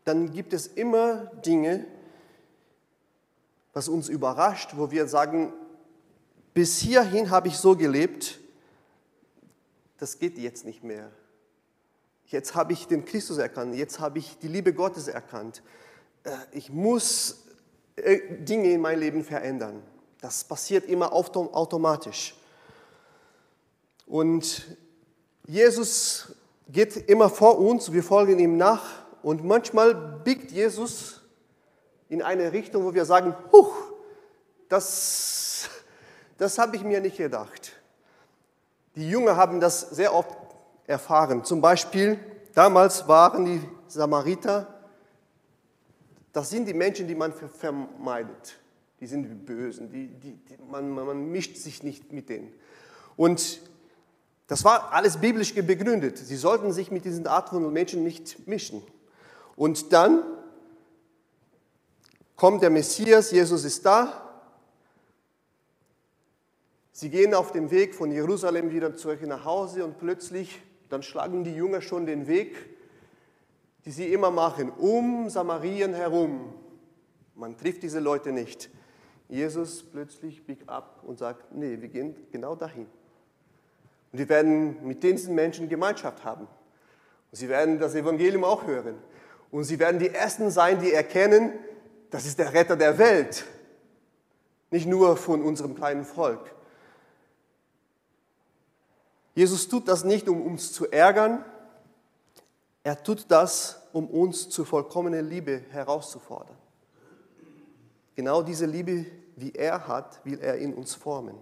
dann 0.03 0.33
gibt 0.33 0.51
es 0.51 0.67
immer 0.67 1.27
Dinge, 1.45 1.85
was 3.71 3.87
uns 3.87 4.09
überrascht, 4.09 4.71
wo 4.75 4.91
wir 4.91 5.07
sagen, 5.07 5.53
bis 6.53 6.79
hierhin 6.79 7.29
habe 7.29 7.47
ich 7.47 7.59
so 7.59 7.77
gelebt, 7.77 8.41
das 9.99 10.19
geht 10.19 10.37
jetzt 10.37 10.65
nicht 10.65 10.83
mehr. 10.83 11.09
Jetzt 12.25 12.55
habe 12.55 12.73
ich 12.73 12.87
den 12.87 13.05
Christus 13.05 13.37
erkannt, 13.37 13.75
jetzt 13.75 14.01
habe 14.01 14.19
ich 14.19 14.37
die 14.39 14.49
Liebe 14.49 14.73
Gottes 14.73 15.07
erkannt. 15.07 15.63
Äh, 16.25 16.31
ich 16.51 16.69
muss 16.69 17.45
äh, 17.95 18.19
Dinge 18.39 18.73
in 18.73 18.81
meinem 18.81 18.99
Leben 18.99 19.23
verändern. 19.23 19.81
Das 20.19 20.43
passiert 20.43 20.83
immer 20.83 21.13
automatisch. 21.13 22.35
Und 24.05 24.75
Jesus 25.47 26.33
geht 26.69 27.09
immer 27.09 27.29
vor 27.29 27.59
uns, 27.59 27.91
wir 27.91 28.03
folgen 28.03 28.39
ihm 28.39 28.57
nach 28.57 29.05
und 29.21 29.43
manchmal 29.43 29.95
biegt 29.95 30.51
Jesus 30.51 31.21
in 32.09 32.21
eine 32.21 32.51
Richtung, 32.53 32.83
wo 32.83 32.93
wir 32.93 33.05
sagen, 33.05 33.35
Huch, 33.51 33.73
das, 34.69 35.69
das 36.37 36.57
habe 36.57 36.75
ich 36.75 36.83
mir 36.83 37.01
nicht 37.01 37.17
gedacht. 37.17 37.73
Die 38.95 39.09
Jünger 39.09 39.35
haben 39.35 39.59
das 39.59 39.81
sehr 39.81 40.13
oft 40.13 40.35
erfahren. 40.85 41.43
Zum 41.43 41.61
Beispiel, 41.61 42.19
damals 42.53 43.07
waren 43.07 43.45
die 43.45 43.61
Samariter, 43.87 44.73
das 46.33 46.49
sind 46.49 46.67
die 46.67 46.73
Menschen, 46.73 47.07
die 47.07 47.15
man 47.15 47.33
vermeidet. 47.33 48.57
Die 48.99 49.07
sind 49.07 49.23
die 49.23 49.33
Bösen, 49.33 49.91
die, 49.91 50.07
die, 50.07 50.33
die 50.33 50.57
man, 50.69 50.89
man 50.89 51.31
mischt 51.31 51.55
sich 51.57 51.83
nicht 51.83 52.11
mit 52.11 52.29
denen. 52.29 52.51
Und 53.15 53.61
das 54.47 54.63
war 54.63 54.93
alles 54.93 55.17
biblisch 55.17 55.53
begründet. 55.53 56.17
Sie 56.17 56.37
sollten 56.37 56.71
sich 56.71 56.89
mit 56.89 57.03
diesen 57.03 57.27
Art 57.27 57.49
von 57.49 57.71
Menschen 57.71 58.03
nicht 58.03 58.47
mischen. 58.47 58.81
Und 59.57 59.91
dann 59.91 60.23
kommt 62.37 62.61
der 62.61 62.69
Messias, 62.69 63.31
Jesus 63.31 63.65
ist 63.65 63.85
da. 63.85 64.23
Sie 66.93 67.09
gehen 67.09 67.33
auf 67.33 67.51
dem 67.51 67.69
Weg 67.71 67.93
von 67.93 68.11
Jerusalem 68.11 68.71
wieder 68.71 68.95
zurück 68.95 69.21
nach 69.27 69.43
Hause 69.43 69.83
und 69.83 69.99
plötzlich, 69.99 70.61
dann 70.89 71.03
schlagen 71.03 71.43
die 71.43 71.53
Jünger 71.53 71.81
schon 71.81 72.05
den 72.05 72.27
Weg, 72.27 72.55
die 73.85 73.91
sie 73.91 74.11
immer 74.11 74.31
machen, 74.31 74.71
um 74.71 75.29
Samarien 75.29 75.93
herum. 75.93 76.53
Man 77.35 77.57
trifft 77.57 77.83
diese 77.83 77.99
Leute 77.99 78.31
nicht. 78.31 78.69
Jesus 79.29 79.83
plötzlich 79.83 80.45
biegt 80.45 80.69
ab 80.69 81.03
und 81.05 81.19
sagt, 81.19 81.53
nee, 81.53 81.79
wir 81.81 81.89
gehen 81.89 82.15
genau 82.31 82.55
dahin. 82.55 82.87
Und 84.11 84.19
wir 84.19 84.29
werden 84.29 84.85
mit 84.85 85.03
diesen 85.03 85.35
Menschen 85.35 85.69
Gemeinschaft 85.69 86.23
haben. 86.23 86.47
Und 87.31 87.37
sie 87.37 87.49
werden 87.49 87.79
das 87.79 87.95
Evangelium 87.95 88.43
auch 88.43 88.65
hören. 88.65 88.95
Und 89.51 89.63
sie 89.63 89.79
werden 89.79 89.99
die 89.99 90.09
Ersten 90.09 90.49
sein, 90.49 90.79
die 90.79 90.93
erkennen, 90.93 91.53
das 92.09 92.25
ist 92.25 92.39
der 92.39 92.53
Retter 92.53 92.75
der 92.75 92.97
Welt. 92.97 93.45
Nicht 94.71 94.87
nur 94.87 95.17
von 95.17 95.41
unserem 95.41 95.75
kleinen 95.75 96.05
Volk. 96.05 96.53
Jesus 99.35 99.67
tut 99.67 99.87
das 99.87 100.03
nicht, 100.03 100.27
um 100.27 100.41
uns 100.41 100.73
zu 100.73 100.89
ärgern, 100.91 101.43
Er 102.87 103.03
tut 103.03 103.25
das, 103.27 103.81
um 103.91 104.07
uns 104.07 104.47
zur 104.47 104.65
vollkommenen 104.65 105.27
Liebe 105.27 105.61
herauszufordern. 105.71 106.55
Genau 108.15 108.41
diese 108.41 108.65
Liebe, 108.65 109.05
wie 109.35 109.51
er 109.51 109.89
hat, 109.89 110.23
will 110.23 110.39
er 110.39 110.55
in 110.55 110.73
uns 110.73 110.95
formen. 110.95 111.35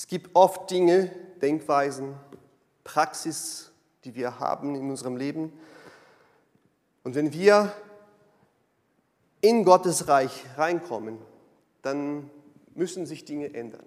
Es 0.00 0.06
gibt 0.06 0.30
oft 0.32 0.70
Dinge, 0.70 1.10
Denkweisen, 1.42 2.14
Praxis, 2.84 3.70
die 4.02 4.14
wir 4.14 4.40
haben 4.40 4.74
in 4.74 4.88
unserem 4.88 5.18
Leben. 5.18 5.52
Und 7.04 7.14
wenn 7.14 7.34
wir 7.34 7.70
in 9.42 9.62
Gottes 9.62 10.08
Reich 10.08 10.46
reinkommen, 10.56 11.18
dann 11.82 12.30
müssen 12.74 13.04
sich 13.04 13.26
Dinge 13.26 13.52
ändern. 13.52 13.84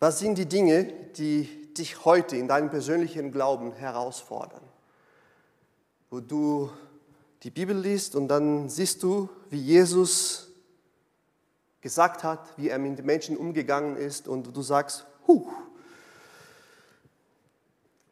Was 0.00 0.18
sind 0.18 0.36
die 0.36 0.46
Dinge, 0.46 0.92
die 1.16 1.72
dich 1.74 2.04
heute 2.04 2.36
in 2.36 2.48
deinem 2.48 2.70
persönlichen 2.70 3.30
Glauben 3.30 3.72
herausfordern? 3.72 4.64
Wo 6.10 6.18
du 6.18 6.72
die 7.44 7.50
Bibel 7.50 7.78
liest 7.78 8.16
und 8.16 8.26
dann 8.26 8.68
siehst 8.68 9.00
du, 9.04 9.28
wie 9.48 9.60
Jesus 9.60 10.51
gesagt 11.82 12.22
hat, 12.22 12.56
wie 12.56 12.68
er 12.68 12.78
mit 12.78 12.98
den 12.98 13.04
Menschen 13.04 13.36
umgegangen 13.36 13.96
ist 13.96 14.28
und 14.28 14.56
du 14.56 14.62
sagst, 14.62 15.04
huh, 15.26 15.46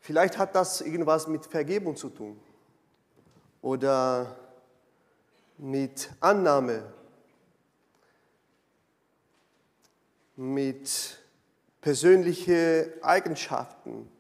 vielleicht 0.01 0.37
hat 0.37 0.55
das 0.55 0.81
irgendwas 0.81 1.29
mit 1.29 1.47
Vergebung 1.47 1.97
zu 1.97 2.11
tun 2.11 2.39
oder 3.63 4.37
mit 5.57 6.11
Annahme, 6.19 6.93
mit 10.35 11.19
persönlichen 11.81 12.91
Eigenschaften. 13.03 14.11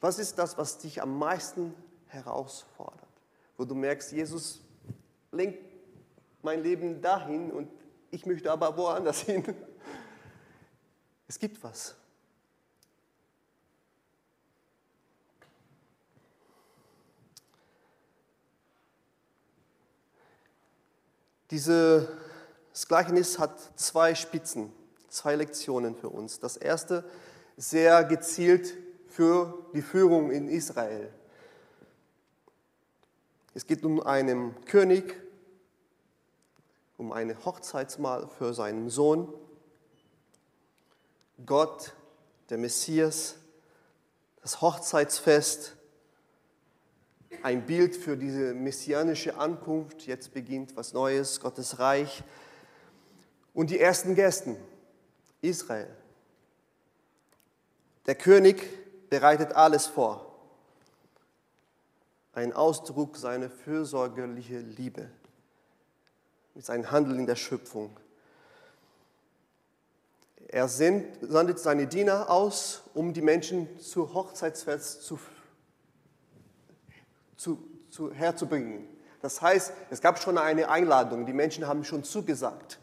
Was 0.00 0.18
ist 0.18 0.38
das, 0.38 0.56
was 0.56 0.78
dich 0.78 1.02
am 1.02 1.18
meisten 1.18 1.74
herausfordert? 2.06 3.02
Wo 3.58 3.64
du 3.64 3.74
merkst, 3.74 4.12
Jesus 4.12 4.60
lenkt 5.32 5.58
mein 6.42 6.62
Leben 6.62 7.02
dahin 7.02 7.50
und 7.50 7.68
ich 8.10 8.26
möchte 8.26 8.50
aber 8.50 8.76
woanders 8.76 9.20
hin. 9.20 9.44
Es 11.26 11.38
gibt 11.38 11.62
was. 11.62 11.94
Dieses 21.50 22.06
Gleichnis 22.88 23.38
hat 23.38 23.58
zwei 23.78 24.14
Spitzen, 24.14 24.72
zwei 25.08 25.34
Lektionen 25.34 25.94
für 25.96 26.10
uns. 26.10 26.40
Das 26.40 26.56
erste 26.56 27.04
sehr 27.56 28.04
gezielt 28.04 28.74
für 29.08 29.66
die 29.74 29.82
Führung 29.82 30.30
in 30.30 30.48
Israel. 30.48 31.10
Es 33.54 33.66
geht 33.66 33.84
um 33.84 34.00
einen 34.00 34.54
König, 34.66 35.16
um 36.98 37.12
eine 37.12 37.44
Hochzeitsmahl 37.44 38.26
für 38.26 38.52
seinen 38.52 38.90
Sohn. 38.90 39.32
Gott, 41.46 41.94
der 42.50 42.58
Messias, 42.58 43.36
das 44.42 44.60
Hochzeitsfest, 44.60 45.76
ein 47.42 47.64
Bild 47.66 47.94
für 47.94 48.16
diese 48.16 48.52
messianische 48.52 49.38
Ankunft. 49.38 50.06
Jetzt 50.06 50.34
beginnt 50.34 50.76
was 50.76 50.92
Neues, 50.92 51.40
Gottes 51.40 51.78
Reich. 51.78 52.24
Und 53.54 53.70
die 53.70 53.78
ersten 53.78 54.14
Gästen, 54.16 54.56
Israel. 55.40 55.94
Der 58.06 58.16
König 58.16 58.60
bereitet 59.08 59.52
alles 59.52 59.86
vor. 59.86 60.24
Ein 62.32 62.52
Ausdruck 62.52 63.16
seiner 63.16 63.50
fürsorgerlichen 63.50 64.74
Liebe 64.74 65.10
mit 66.58 66.66
seinem 66.66 66.90
Handeln 66.90 67.20
in 67.20 67.26
der 67.26 67.36
Schöpfung. 67.36 67.96
Er 70.48 70.66
sendet 70.66 71.60
seine 71.60 71.86
Diener 71.86 72.28
aus, 72.30 72.82
um 72.94 73.12
die 73.12 73.22
Menschen 73.22 73.78
zu 73.78 74.12
Hochzeitsfest 74.12 75.04
zu, 75.04 75.20
zu, 77.36 77.62
zu, 77.90 78.12
herzubringen. 78.12 78.88
Das 79.22 79.40
heißt, 79.40 79.72
es 79.90 80.00
gab 80.00 80.20
schon 80.20 80.36
eine 80.36 80.68
Einladung, 80.68 81.26
die 81.26 81.32
Menschen 81.32 81.68
haben 81.68 81.84
schon 81.84 82.02
zugesagt. 82.02 82.80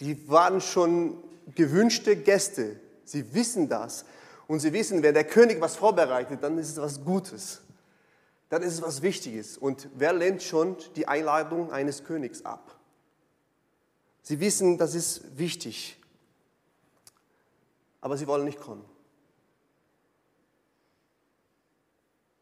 Die 0.00 0.28
waren 0.28 0.60
schon 0.60 1.22
gewünschte 1.54 2.16
Gäste. 2.16 2.80
Sie 3.04 3.32
wissen 3.32 3.68
das. 3.68 4.06
Und 4.48 4.58
sie 4.58 4.72
wissen, 4.72 5.04
wenn 5.04 5.14
der 5.14 5.22
König 5.22 5.60
was 5.60 5.76
vorbereitet, 5.76 6.42
dann 6.42 6.58
ist 6.58 6.70
es 6.70 6.78
was 6.78 7.04
Gutes. 7.04 7.60
Dann 8.52 8.62
ist 8.62 8.74
es 8.74 8.82
was 8.82 9.00
Wichtiges. 9.00 9.56
Und 9.56 9.88
wer 9.94 10.12
lehnt 10.12 10.42
schon 10.42 10.76
die 10.94 11.08
Einladung 11.08 11.72
eines 11.72 12.04
Königs 12.04 12.44
ab? 12.44 12.78
Sie 14.20 14.40
wissen, 14.40 14.76
das 14.76 14.94
ist 14.94 15.38
wichtig. 15.38 15.98
Aber 18.02 18.18
sie 18.18 18.26
wollen 18.26 18.44
nicht 18.44 18.60
kommen. 18.60 18.84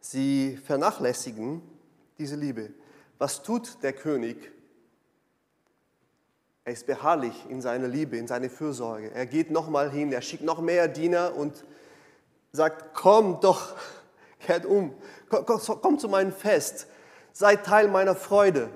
Sie 0.01 0.57
vernachlässigen 0.57 1.63
diese 2.19 2.35
Liebe. 2.35 2.71
Was 3.19 3.45
tut 3.45 3.81
der 3.85 3.93
König? 3.93 4.51
Er 6.65 6.73
ist 6.73 6.89
beharrlich 6.89 7.47
in 7.49 7.61
seiner 7.63 7.87
Liebe, 7.87 8.17
in 8.17 8.27
seiner 8.27 8.51
Fürsorge. 8.51 9.13
Er 9.13 9.27
geht 9.27 9.53
nochmal 9.53 9.93
hin, 9.93 10.13
er 10.13 10.23
schickt 10.23 10.43
noch 10.43 10.61
mehr 10.61 10.89
Diener 10.89 11.37
und 11.37 11.65
sagt, 12.51 12.95
komm 12.95 13.41
doch, 13.41 13.77
kehrt 14.41 14.67
um, 14.67 14.93
komm, 15.31 15.99
zu 15.99 16.09
meinem 16.09 16.33
Fest, 16.33 16.87
sei 17.33 17.57
Teil 17.57 17.89
meiner 17.89 18.15
Freude. 18.15 18.69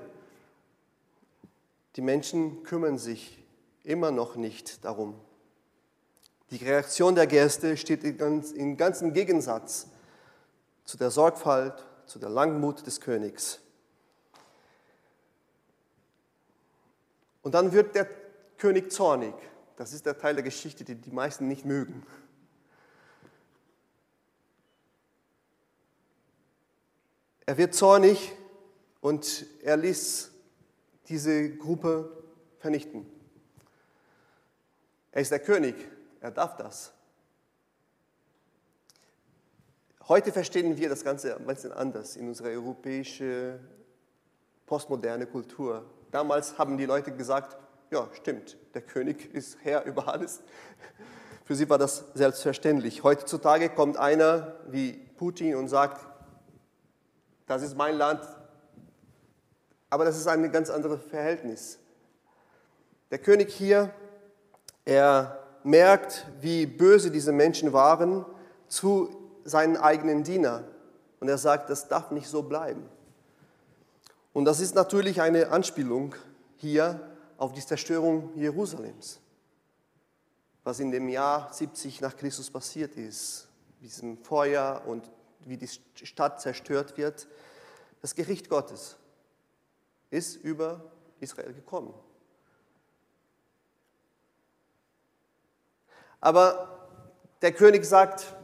Die 1.95 2.01
Menschen 2.01 2.63
kümmern 2.63 2.97
sich 2.97 3.43
immer 3.83 4.11
noch 4.11 4.35
nicht 4.35 4.83
darum. 4.83 5.15
Die 6.49 6.57
Reaktion 6.57 7.15
der 7.15 7.27
Gäste 7.27 7.77
steht 7.77 8.03
im 8.03 8.77
ganzen 8.77 9.13
Gegensatz 9.13 9.87
zu 10.85 10.97
der 10.97 11.11
Sorgfalt, 11.11 11.85
zu 12.05 12.19
der 12.19 12.29
Langmut 12.29 12.85
des 12.85 13.01
Königs. 13.01 13.59
Und 17.41 17.53
dann 17.53 17.73
wird 17.73 17.95
der 17.95 18.07
König 18.57 18.91
zornig. 18.91 19.33
Das 19.75 19.93
ist 19.93 20.05
der 20.05 20.17
Teil 20.17 20.35
der 20.35 20.43
Geschichte, 20.43 20.83
den 20.83 21.01
die 21.01 21.11
meisten 21.11 21.47
nicht 21.47 21.65
mögen. 21.65 22.03
Er 27.47 27.57
wird 27.57 27.75
zornig 27.75 28.31
und 29.01 29.45
er 29.61 29.77
ließ 29.77 30.31
diese 31.07 31.55
Gruppe 31.57 32.11
vernichten. 32.57 33.05
Er 35.11 35.21
ist 35.21 35.31
der 35.31 35.39
König, 35.39 35.75
er 36.21 36.31
darf 36.31 36.57
das. 36.57 36.91
Heute 40.07 40.31
verstehen 40.31 40.77
wir 40.77 40.89
das 40.89 41.03
Ganze 41.03 41.35
ein 41.35 41.45
bisschen 41.45 41.71
anders 41.71 42.15
in 42.15 42.27
unserer 42.27 42.49
europäischen 42.49 43.59
postmoderne 44.65 45.27
Kultur. 45.27 45.85
Damals 46.11 46.57
haben 46.57 46.77
die 46.77 46.85
Leute 46.85 47.11
gesagt, 47.11 47.57
ja, 47.91 48.09
stimmt, 48.13 48.57
der 48.73 48.81
König 48.81 49.33
ist 49.33 49.57
Herr 49.61 49.85
über 49.85 50.07
alles. 50.07 50.41
Für 51.43 51.55
sie 51.55 51.69
war 51.69 51.77
das 51.77 52.05
selbstverständlich. 52.15 53.03
Heutzutage 53.03 53.69
kommt 53.69 53.97
einer 53.97 54.55
wie 54.67 54.93
Putin 54.93 55.55
und 55.55 55.67
sagt, 55.67 56.14
das 57.47 57.61
ist 57.61 57.75
mein 57.75 57.97
Land, 57.97 58.21
aber 59.89 60.05
das 60.05 60.17
ist 60.17 60.27
ein 60.27 60.51
ganz 60.51 60.69
anderes 60.69 61.01
Verhältnis. 61.03 61.79
Der 63.11 63.19
König 63.19 63.53
hier, 63.53 63.93
er 64.83 65.39
merkt, 65.63 66.25
wie 66.41 66.65
böse 66.65 67.11
diese 67.11 67.31
Menschen 67.31 67.73
waren 67.73 68.25
zu 68.67 69.09
seinen 69.43 69.77
eigenen 69.77 70.23
Dienern. 70.23 70.65
Und 71.19 71.29
er 71.29 71.37
sagt, 71.37 71.69
das 71.69 71.87
darf 71.87 72.11
nicht 72.11 72.27
so 72.27 72.43
bleiben. 72.43 72.87
Und 74.33 74.45
das 74.45 74.59
ist 74.59 74.75
natürlich 74.75 75.21
eine 75.21 75.49
Anspielung 75.49 76.13
hier 76.57 76.99
auf 77.37 77.53
die 77.53 77.65
Zerstörung 77.65 78.31
Jerusalems, 78.35 79.19
was 80.63 80.79
in 80.79 80.91
dem 80.91 81.09
Jahr 81.09 81.53
70 81.53 82.01
nach 82.01 82.15
Christus 82.17 82.49
passiert 82.49 82.95
ist, 82.95 83.47
diesem 83.81 84.17
Feuer 84.17 84.81
und 84.85 85.09
wie 85.45 85.57
die 85.57 85.67
Stadt 85.67 86.41
zerstört 86.41 86.97
wird, 86.97 87.27
das 88.01 88.15
Gericht 88.15 88.49
Gottes 88.49 88.97
ist 90.09 90.35
über 90.35 90.91
Israel 91.19 91.53
gekommen. 91.53 91.93
Aber 96.19 96.89
der 97.41 97.51
König 97.51 97.85
sagt, 97.85 98.35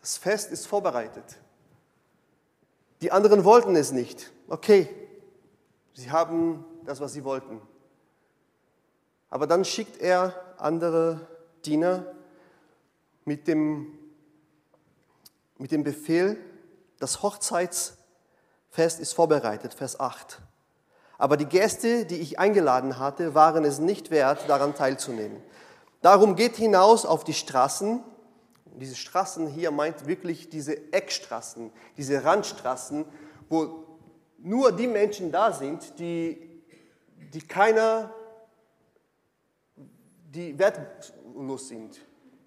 das 0.00 0.16
Fest 0.16 0.52
ist 0.52 0.66
vorbereitet. 0.66 1.38
Die 3.00 3.10
anderen 3.10 3.44
wollten 3.44 3.74
es 3.74 3.90
nicht. 3.90 4.32
Okay, 4.48 4.88
sie 5.94 6.10
haben 6.10 6.64
das, 6.84 7.00
was 7.00 7.12
sie 7.12 7.24
wollten. 7.24 7.60
Aber 9.30 9.46
dann 9.46 9.64
schickt 9.64 10.00
er 10.00 10.54
andere 10.58 11.26
Diener 11.64 12.14
mit 13.24 13.48
dem, 13.48 13.98
mit 15.58 15.72
dem 15.72 15.84
Befehl, 15.84 16.36
das 16.98 17.22
Hochzeitsfest 17.22 19.00
ist 19.00 19.12
vorbereitet, 19.12 19.74
Vers 19.74 20.00
8. 20.00 20.40
Aber 21.18 21.36
die 21.36 21.46
Gäste, 21.46 22.04
die 22.04 22.16
ich 22.16 22.38
eingeladen 22.38 22.98
hatte, 22.98 23.34
waren 23.34 23.64
es 23.64 23.78
nicht 23.78 24.10
wert, 24.10 24.48
daran 24.48 24.74
teilzunehmen. 24.74 25.42
Darum 26.02 26.36
geht 26.36 26.56
hinaus 26.56 27.06
auf 27.06 27.24
die 27.24 27.32
Straßen. 27.34 28.02
Diese 28.76 28.96
Straßen 28.96 29.46
hier 29.46 29.70
meint 29.70 30.06
wirklich 30.06 30.50
diese 30.50 30.92
Eckstraßen, 30.92 31.72
diese 31.96 32.22
Randstraßen, 32.22 33.06
wo 33.48 33.84
nur 34.38 34.72
die 34.72 34.86
Menschen 34.86 35.32
da 35.32 35.52
sind, 35.52 35.98
die, 35.98 36.62
die 37.32 37.40
keiner, 37.40 38.12
die 39.74 40.58
wertlos 40.58 41.68
sind. 41.68 41.98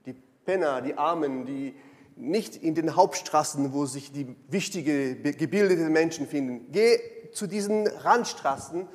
Die 0.06 0.13
Penner, 0.45 0.82
die 0.82 0.95
Armen, 0.95 1.45
die 1.45 1.76
nicht 2.20 2.56
in 2.56 2.76
den 2.76 2.96
Hauptstraßen, 2.96 3.74
wo 3.74 3.86
sich 3.86 4.12
die 4.12 4.36
wichtigen, 4.50 5.24
gebildeten 5.24 5.92
Menschen 5.92 6.28
finden. 6.28 6.72
Geh 6.72 7.00
zu 7.32 7.48
diesen 7.48 7.88
Randstraßen, 7.88 8.88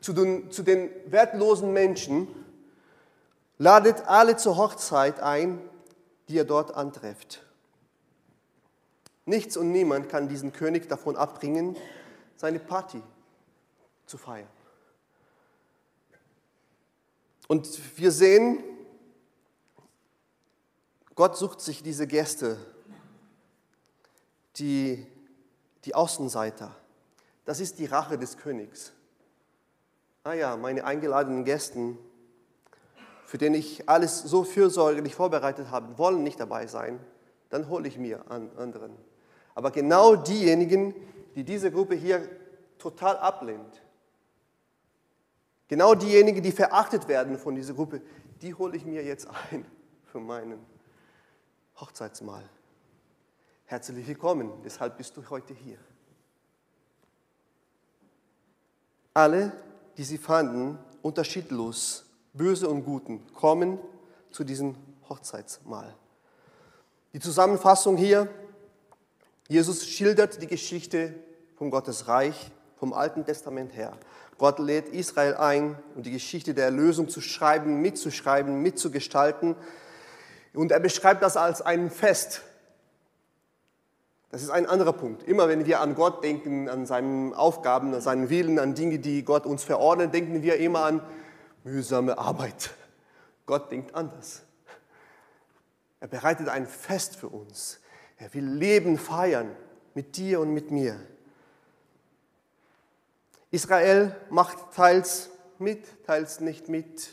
zu 0.00 0.12
den, 0.12 0.50
zu 0.50 0.62
den 0.62 0.90
wertlosen 1.06 1.72
Menschen, 1.72 2.28
ladet 3.58 4.06
alle 4.06 4.36
zur 4.36 4.56
Hochzeit 4.56 5.20
ein, 5.20 5.60
die 6.28 6.34
ihr 6.34 6.44
dort 6.44 6.74
antrefft. 6.74 7.44
Nichts 9.24 9.56
und 9.56 9.70
niemand 9.70 10.08
kann 10.08 10.28
diesen 10.28 10.52
König 10.52 10.88
davon 10.88 11.16
abbringen, 11.16 11.76
seine 12.36 12.58
Party 12.58 13.00
zu 14.06 14.18
feiern. 14.18 14.48
Und 17.46 17.68
wir 17.96 18.10
sehen, 18.10 18.64
Gott 21.14 21.36
sucht 21.36 21.60
sich 21.60 21.82
diese 21.82 22.06
Gäste, 22.06 22.56
die, 24.56 25.06
die 25.84 25.94
Außenseiter. 25.94 26.74
Das 27.44 27.60
ist 27.60 27.78
die 27.78 27.86
Rache 27.86 28.18
des 28.18 28.36
Königs. 28.36 28.92
Ah 30.24 30.34
ja, 30.34 30.56
meine 30.56 30.84
eingeladenen 30.84 31.44
Gäste, 31.44 31.96
für 33.26 33.38
den 33.38 33.54
ich 33.54 33.88
alles 33.88 34.22
so 34.22 34.44
fürsorglich 34.44 35.14
vorbereitet 35.14 35.70
habe, 35.70 35.98
wollen 35.98 36.22
nicht 36.22 36.38
dabei 36.38 36.66
sein, 36.66 37.00
dann 37.48 37.68
hole 37.68 37.88
ich 37.88 37.98
mir 37.98 38.30
an 38.30 38.50
anderen. 38.56 38.96
Aber 39.54 39.70
genau 39.70 40.16
diejenigen, 40.16 40.94
die 41.34 41.44
diese 41.44 41.70
Gruppe 41.70 41.94
hier 41.94 42.28
total 42.78 43.16
ablehnt, 43.18 43.82
genau 45.68 45.94
diejenigen, 45.94 46.42
die 46.42 46.52
verachtet 46.52 47.08
werden 47.08 47.36
von 47.38 47.54
dieser 47.54 47.74
Gruppe, 47.74 48.00
die 48.40 48.54
hole 48.54 48.76
ich 48.76 48.84
mir 48.84 49.02
jetzt 49.02 49.26
ein 49.50 49.66
für 50.04 50.20
meinen 50.20 50.64
Hochzeitsmahl. 51.80 52.44
Herzlich 53.72 54.06
willkommen, 54.06 54.52
deshalb 54.62 54.98
bist 54.98 55.16
du 55.16 55.22
heute 55.30 55.54
hier. 55.54 55.78
Alle, 59.14 59.50
die 59.96 60.04
sie 60.04 60.18
fanden, 60.18 60.78
unterschiedlos, 61.00 62.04
böse 62.34 62.68
und 62.68 62.84
guten, 62.84 63.26
kommen 63.32 63.78
zu 64.30 64.44
diesem 64.44 64.76
Hochzeitsmahl. 65.08 65.94
Die 67.14 67.20
Zusammenfassung 67.20 67.96
hier, 67.96 68.28
Jesus 69.48 69.86
schildert 69.86 70.42
die 70.42 70.48
Geschichte 70.48 71.14
von 71.56 71.70
Gottes 71.70 72.08
Reich 72.08 72.50
vom 72.76 72.92
Alten 72.92 73.24
Testament 73.24 73.74
her. 73.74 73.96
Gott 74.36 74.58
lädt 74.58 74.88
Israel 74.88 75.36
ein, 75.36 75.78
um 75.94 76.02
die 76.02 76.12
Geschichte 76.12 76.52
der 76.52 76.66
Erlösung 76.66 77.08
zu 77.08 77.22
schreiben, 77.22 77.80
mitzuschreiben, 77.80 78.60
mitzugestalten. 78.60 79.56
Und 80.52 80.72
er 80.72 80.80
beschreibt 80.80 81.22
das 81.22 81.38
als 81.38 81.62
ein 81.62 81.90
Fest, 81.90 82.42
das 84.32 84.42
ist 84.42 84.48
ein 84.48 84.64
anderer 84.64 84.94
Punkt. 84.94 85.24
Immer 85.24 85.46
wenn 85.48 85.66
wir 85.66 85.80
an 85.80 85.94
Gott 85.94 86.24
denken, 86.24 86.70
an 86.70 86.86
seine 86.86 87.36
Aufgaben, 87.36 87.92
an 87.92 88.00
seinen 88.00 88.30
Willen, 88.30 88.58
an 88.58 88.74
Dinge, 88.74 88.98
die 88.98 89.24
Gott 89.24 89.44
uns 89.44 89.62
verordnet, 89.62 90.14
denken 90.14 90.42
wir 90.42 90.56
immer 90.56 90.86
an 90.86 91.02
mühsame 91.64 92.16
Arbeit. 92.16 92.70
Gott 93.44 93.70
denkt 93.70 93.94
anders. 93.94 94.40
Er 96.00 96.08
bereitet 96.08 96.48
ein 96.48 96.66
Fest 96.66 97.16
für 97.16 97.28
uns. 97.28 97.78
Er 98.16 98.32
will 98.32 98.46
Leben 98.46 98.96
feiern 98.96 99.54
mit 99.92 100.16
dir 100.16 100.40
und 100.40 100.54
mit 100.54 100.70
mir. 100.70 100.98
Israel 103.50 104.16
macht 104.30 104.74
teils 104.74 105.28
mit, 105.58 106.06
teils 106.06 106.40
nicht 106.40 106.70
mit. 106.70 107.10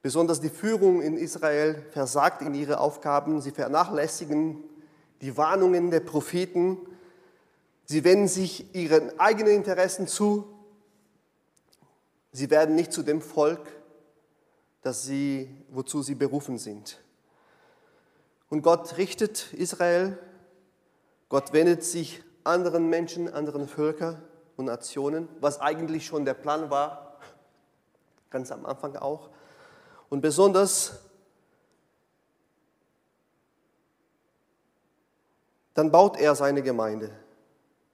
Besonders 0.00 0.40
die 0.40 0.48
Führung 0.48 1.02
in 1.02 1.18
Israel 1.18 1.84
versagt 1.90 2.40
in 2.40 2.54
ihre 2.54 2.80
Aufgaben. 2.80 3.42
Sie 3.42 3.50
vernachlässigen 3.50 4.64
die 5.20 5.36
Warnungen 5.36 5.90
der 5.90 6.00
Propheten. 6.00 6.78
Sie 7.84 8.04
wenden 8.04 8.28
sich 8.28 8.74
ihren 8.74 9.18
eigenen 9.18 9.54
Interessen 9.54 10.06
zu. 10.06 10.46
Sie 12.32 12.50
werden 12.50 12.74
nicht 12.74 12.92
zu 12.92 13.02
dem 13.02 13.20
Volk, 13.20 13.60
das 14.82 15.02
sie, 15.02 15.50
wozu 15.70 16.02
sie 16.02 16.14
berufen 16.14 16.58
sind. 16.58 17.00
Und 18.50 18.62
Gott 18.62 18.96
richtet 18.96 19.52
Israel. 19.52 20.18
Gott 21.28 21.52
wendet 21.52 21.84
sich 21.84 22.22
anderen 22.44 22.88
Menschen, 22.88 23.32
anderen 23.32 23.68
Völkern 23.68 24.22
und 24.56 24.66
Nationen, 24.66 25.28
was 25.40 25.60
eigentlich 25.60 26.06
schon 26.06 26.24
der 26.24 26.34
Plan 26.34 26.70
war, 26.70 27.18
ganz 28.30 28.50
am 28.50 28.64
Anfang 28.64 28.96
auch. 28.96 29.30
Und 30.08 30.22
besonders 30.22 31.00
Dann 35.78 35.92
baut 35.92 36.18
er 36.18 36.34
seine 36.34 36.60
Gemeinde 36.60 37.08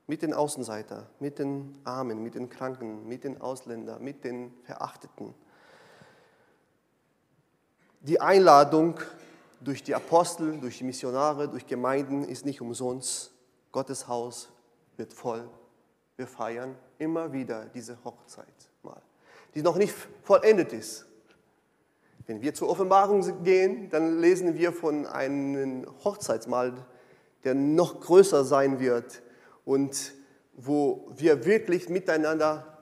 mit 0.06 0.22
den 0.22 0.32
Außenseitern, 0.32 1.06
mit 1.20 1.38
den 1.38 1.78
Armen, 1.84 2.22
mit 2.22 2.34
den 2.34 2.48
Kranken, 2.48 3.06
mit 3.06 3.24
den 3.24 3.38
Ausländern, 3.42 4.02
mit 4.02 4.24
den 4.24 4.54
Verachteten. 4.62 5.34
Die 8.00 8.22
Einladung 8.22 8.98
durch 9.60 9.82
die 9.82 9.94
Apostel, 9.94 10.58
durch 10.60 10.78
die 10.78 10.84
Missionare, 10.84 11.46
durch 11.46 11.66
Gemeinden 11.66 12.24
ist 12.24 12.46
nicht 12.46 12.62
umsonst. 12.62 13.34
Gottes 13.70 14.08
Haus 14.08 14.48
wird 14.96 15.12
voll. 15.12 15.46
Wir 16.16 16.26
feiern 16.26 16.76
immer 16.96 17.34
wieder 17.34 17.66
diese 17.66 18.02
Hochzeit 18.02 18.46
mal, 18.82 19.02
die 19.54 19.60
noch 19.60 19.76
nicht 19.76 19.94
vollendet 20.22 20.72
ist. 20.72 21.04
Wenn 22.26 22.40
wir 22.40 22.54
zur 22.54 22.70
Offenbarung 22.70 23.44
gehen, 23.44 23.90
dann 23.90 24.20
lesen 24.20 24.54
wir 24.54 24.72
von 24.72 25.04
einem 25.04 25.86
Hochzeitsmahl, 26.02 26.72
der 27.44 27.54
noch 27.54 28.00
größer 28.00 28.44
sein 28.44 28.80
wird 28.80 29.22
und 29.64 30.14
wo 30.54 31.10
wir 31.14 31.44
wirklich 31.44 31.88
miteinander 31.88 32.78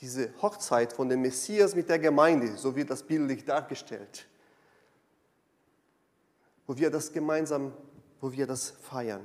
diese 0.00 0.30
Hochzeit 0.42 0.92
von 0.92 1.08
dem 1.08 1.22
Messias 1.22 1.74
mit 1.74 1.88
der 1.88 1.98
Gemeinde, 1.98 2.56
so 2.56 2.76
wird 2.76 2.90
das 2.90 3.02
bildlich 3.02 3.44
dargestellt, 3.44 4.26
wo 6.66 6.76
wir 6.76 6.90
das 6.90 7.12
gemeinsam, 7.12 7.72
wo 8.20 8.32
wir 8.32 8.46
das 8.46 8.70
feiern. 8.70 9.24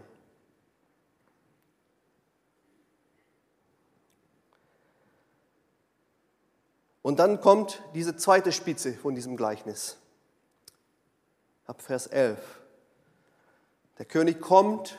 Und 7.01 7.17
dann 7.17 7.41
kommt 7.41 7.81
diese 7.95 8.15
zweite 8.15 8.51
Spitze 8.51 8.93
von 8.93 9.15
diesem 9.15 9.35
Gleichnis. 9.35 9.97
Ab 11.65 11.81
Vers 11.81 12.07
11. 12.07 12.60
Der 14.01 14.07
König 14.07 14.41
kommt 14.41 14.97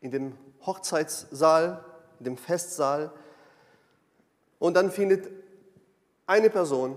in 0.00 0.12
den 0.12 0.38
Hochzeitssaal, 0.64 1.84
in 2.20 2.24
dem 2.26 2.36
Festsaal 2.36 3.10
und 4.60 4.74
dann 4.74 4.92
findet 4.92 5.28
eine 6.28 6.48
Person, 6.48 6.94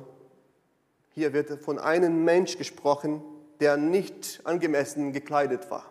hier 1.10 1.34
wird 1.34 1.60
von 1.64 1.80
einem 1.80 2.24
Mensch 2.24 2.60
gesprochen, 2.60 3.24
der 3.60 3.78
nicht 3.78 4.42
angemessen 4.44 5.12
gekleidet 5.12 5.72
war. 5.72 5.86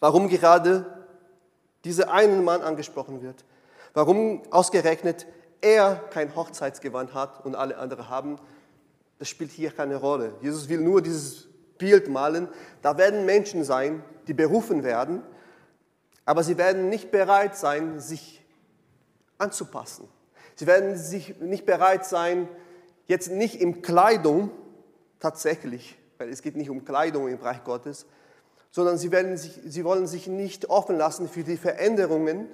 Warum 0.00 0.28
gerade 0.28 1.06
dieser 1.84 2.10
einen 2.10 2.42
Mann 2.42 2.62
angesprochen 2.62 3.22
wird, 3.22 3.44
warum 3.92 4.42
ausgerechnet 4.50 5.24
er 5.60 5.94
kein 6.10 6.34
Hochzeitsgewand 6.34 7.14
hat 7.14 7.46
und 7.46 7.54
alle 7.54 7.78
anderen 7.78 8.08
haben, 8.08 8.40
das 9.20 9.28
spielt 9.28 9.52
hier 9.52 9.70
keine 9.70 9.94
Rolle. 9.94 10.34
Jesus 10.40 10.68
will 10.68 10.80
nur 10.80 11.00
dieses 11.00 11.53
Bild 11.78 12.08
malen, 12.08 12.48
da 12.82 12.96
werden 12.98 13.26
Menschen 13.26 13.64
sein, 13.64 14.02
die 14.26 14.34
berufen 14.34 14.84
werden, 14.84 15.22
aber 16.24 16.42
sie 16.42 16.56
werden 16.56 16.88
nicht 16.88 17.10
bereit 17.10 17.56
sein, 17.56 18.00
sich 18.00 18.44
anzupassen. 19.38 20.08
Sie 20.54 20.66
werden 20.66 20.96
sich 20.96 21.40
nicht 21.40 21.66
bereit 21.66 22.06
sein, 22.06 22.48
jetzt 23.06 23.30
nicht 23.30 23.60
in 23.60 23.82
Kleidung 23.82 24.50
tatsächlich, 25.20 25.98
weil 26.18 26.28
es 26.28 26.42
geht 26.42 26.56
nicht 26.56 26.70
um 26.70 26.84
Kleidung 26.84 27.28
im 27.28 27.38
Bereich 27.38 27.64
Gottes, 27.64 28.06
sondern 28.70 28.98
sie, 28.98 29.10
werden 29.12 29.36
sich, 29.36 29.60
sie 29.64 29.84
wollen 29.84 30.06
sich 30.06 30.26
nicht 30.26 30.70
offen 30.70 30.96
lassen 30.96 31.28
für 31.28 31.44
die 31.44 31.56
Veränderungen, 31.56 32.48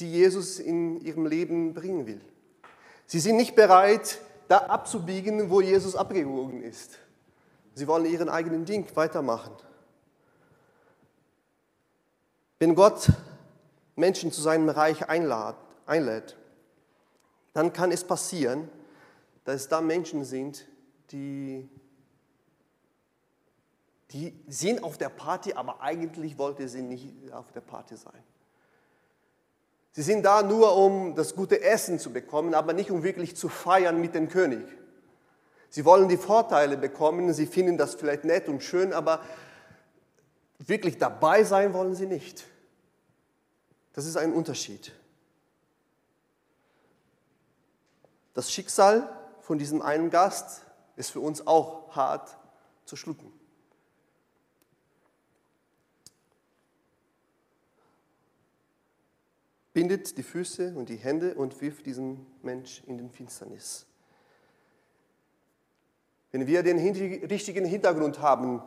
die 0.00 0.12
Jesus 0.12 0.58
in 0.58 1.00
ihrem 1.00 1.26
Leben 1.26 1.74
bringen 1.74 2.06
will. 2.06 2.20
Sie 3.06 3.20
sind 3.20 3.36
nicht 3.36 3.56
bereit, 3.56 4.18
da 4.48 4.58
abzubiegen, 4.58 5.50
wo 5.50 5.60
Jesus 5.60 5.96
abgebogen 5.96 6.62
ist 6.62 6.98
Sie 7.78 7.86
wollen 7.86 8.06
ihren 8.06 8.28
eigenen 8.28 8.64
Ding 8.64 8.88
weitermachen. 8.96 9.52
Wenn 12.58 12.74
Gott 12.74 13.12
Menschen 13.94 14.32
zu 14.32 14.40
seinem 14.40 14.68
Reich 14.68 15.08
einlädt, 15.08 16.36
dann 17.52 17.72
kann 17.72 17.92
es 17.92 18.02
passieren, 18.02 18.68
dass 19.44 19.68
da 19.68 19.80
Menschen 19.80 20.24
sind, 20.24 20.66
die, 21.12 21.68
die 24.10 24.34
sind 24.48 24.82
auf 24.82 24.98
der 24.98 25.10
Party, 25.10 25.52
aber 25.52 25.80
eigentlich 25.80 26.36
wollte 26.36 26.68
sie 26.68 26.82
nicht 26.82 27.32
auf 27.32 27.52
der 27.52 27.60
Party 27.60 27.94
sein. 27.94 28.24
Sie 29.92 30.02
sind 30.02 30.24
da 30.24 30.42
nur, 30.42 30.74
um 30.74 31.14
das 31.14 31.36
gute 31.36 31.62
Essen 31.62 32.00
zu 32.00 32.12
bekommen, 32.12 32.54
aber 32.54 32.72
nicht 32.72 32.90
um 32.90 33.04
wirklich 33.04 33.36
zu 33.36 33.48
feiern 33.48 34.00
mit 34.00 34.16
dem 34.16 34.28
König. 34.28 34.66
Sie 35.70 35.84
wollen 35.84 36.08
die 36.08 36.16
Vorteile 36.16 36.76
bekommen, 36.76 37.32
sie 37.32 37.46
finden 37.46 37.76
das 37.76 37.94
vielleicht 37.94 38.24
nett 38.24 38.48
und 38.48 38.62
schön, 38.62 38.92
aber 38.92 39.22
wirklich 40.58 40.98
dabei 40.98 41.44
sein 41.44 41.74
wollen 41.74 41.94
sie 41.94 42.06
nicht. 42.06 42.46
Das 43.92 44.06
ist 44.06 44.16
ein 44.16 44.32
Unterschied. 44.32 44.92
Das 48.34 48.52
Schicksal 48.52 49.08
von 49.40 49.58
diesem 49.58 49.82
einen 49.82 50.10
Gast 50.10 50.62
ist 50.96 51.10
für 51.10 51.20
uns 51.20 51.46
auch 51.46 51.94
hart 51.96 52.36
zu 52.84 52.96
schlucken. 52.96 53.32
Bindet 59.72 60.16
die 60.16 60.22
Füße 60.22 60.74
und 60.74 60.88
die 60.88 60.96
Hände 60.96 61.34
und 61.34 61.60
wirft 61.60 61.86
diesen 61.86 62.26
Mensch 62.42 62.82
in 62.86 62.98
den 62.98 63.10
Finsternis. 63.10 63.86
Wenn 66.30 66.46
wir 66.46 66.62
den 66.62 66.78
richtigen 66.78 67.64
Hintergrund 67.64 68.20
haben 68.20 68.62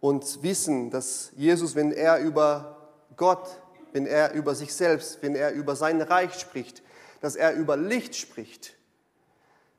und 0.00 0.42
wissen, 0.42 0.90
dass 0.90 1.32
Jesus, 1.36 1.74
wenn 1.74 1.92
er 1.92 2.18
über 2.18 2.88
Gott, 3.16 3.60
wenn 3.92 4.06
er 4.06 4.32
über 4.32 4.54
sich 4.54 4.74
selbst, 4.74 5.22
wenn 5.22 5.34
er 5.34 5.52
über 5.52 5.74
sein 5.76 6.00
Reich 6.00 6.34
spricht, 6.34 6.82
dass 7.20 7.36
er 7.36 7.54
über 7.54 7.76
Licht 7.76 8.14
spricht, 8.14 8.76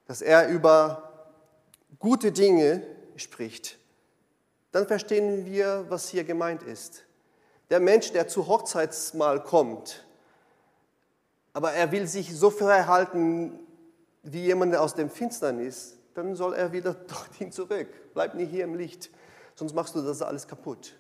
dass 0.06 0.22
er 0.22 0.50
über 0.50 1.32
gute 2.00 2.32
Dinge 2.32 2.84
spricht, 3.16 3.78
dann 4.72 4.88
verstehen 4.88 5.46
wir, 5.46 5.86
was 5.90 6.10
hier 6.10 6.24
gemeint 6.24 6.64
ist. 6.64 7.04
Der 7.70 7.80
Mensch, 7.80 8.12
der 8.12 8.28
zu 8.28 8.48
Hochzeitsmahl 8.48 9.42
kommt, 9.44 10.06
aber 11.54 11.74
er 11.74 11.92
will 11.92 12.08
sich 12.08 12.36
so 12.36 12.50
verhalten 12.50 13.60
wie 14.24 14.44
jemand 14.44 14.76
aus 14.76 14.94
dem 14.96 15.10
Finsternis, 15.10 15.98
dann 16.14 16.36
soll 16.36 16.54
er 16.54 16.72
wieder 16.72 16.94
dorthin 17.08 17.52
zurück. 17.52 17.88
Bleib 18.14 18.36
nicht 18.36 18.50
hier 18.50 18.64
im 18.64 18.76
Licht, 18.76 19.10
sonst 19.56 19.74
machst 19.74 19.96
du 19.96 20.02
das 20.02 20.22
alles 20.22 20.48
kaputt. 20.48 20.96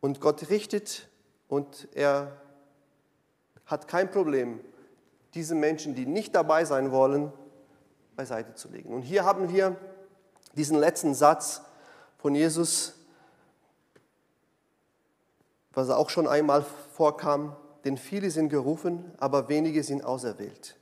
Und 0.00 0.20
Gott 0.20 0.50
richtet 0.50 1.08
und 1.48 1.88
er 1.92 2.40
hat 3.64 3.88
kein 3.88 4.10
Problem, 4.10 4.60
diese 5.34 5.54
Menschen, 5.54 5.94
die 5.94 6.06
nicht 6.06 6.34
dabei 6.34 6.64
sein 6.64 6.92
wollen, 6.92 7.32
beiseite 8.14 8.54
zu 8.54 8.68
legen. 8.68 8.94
Und 8.94 9.02
hier 9.02 9.24
haben 9.24 9.52
wir 9.52 9.76
diesen 10.54 10.78
letzten 10.78 11.14
Satz 11.14 11.62
von 12.18 12.34
Jesus, 12.34 12.94
was 15.72 15.90
auch 15.90 16.08
schon 16.08 16.26
einmal 16.26 16.64
vorkam, 16.94 17.54
denn 17.84 17.98
viele 17.98 18.30
sind 18.30 18.48
gerufen, 18.48 19.12
aber 19.18 19.48
wenige 19.48 19.82
sind 19.82 20.04
auserwählt. 20.04 20.76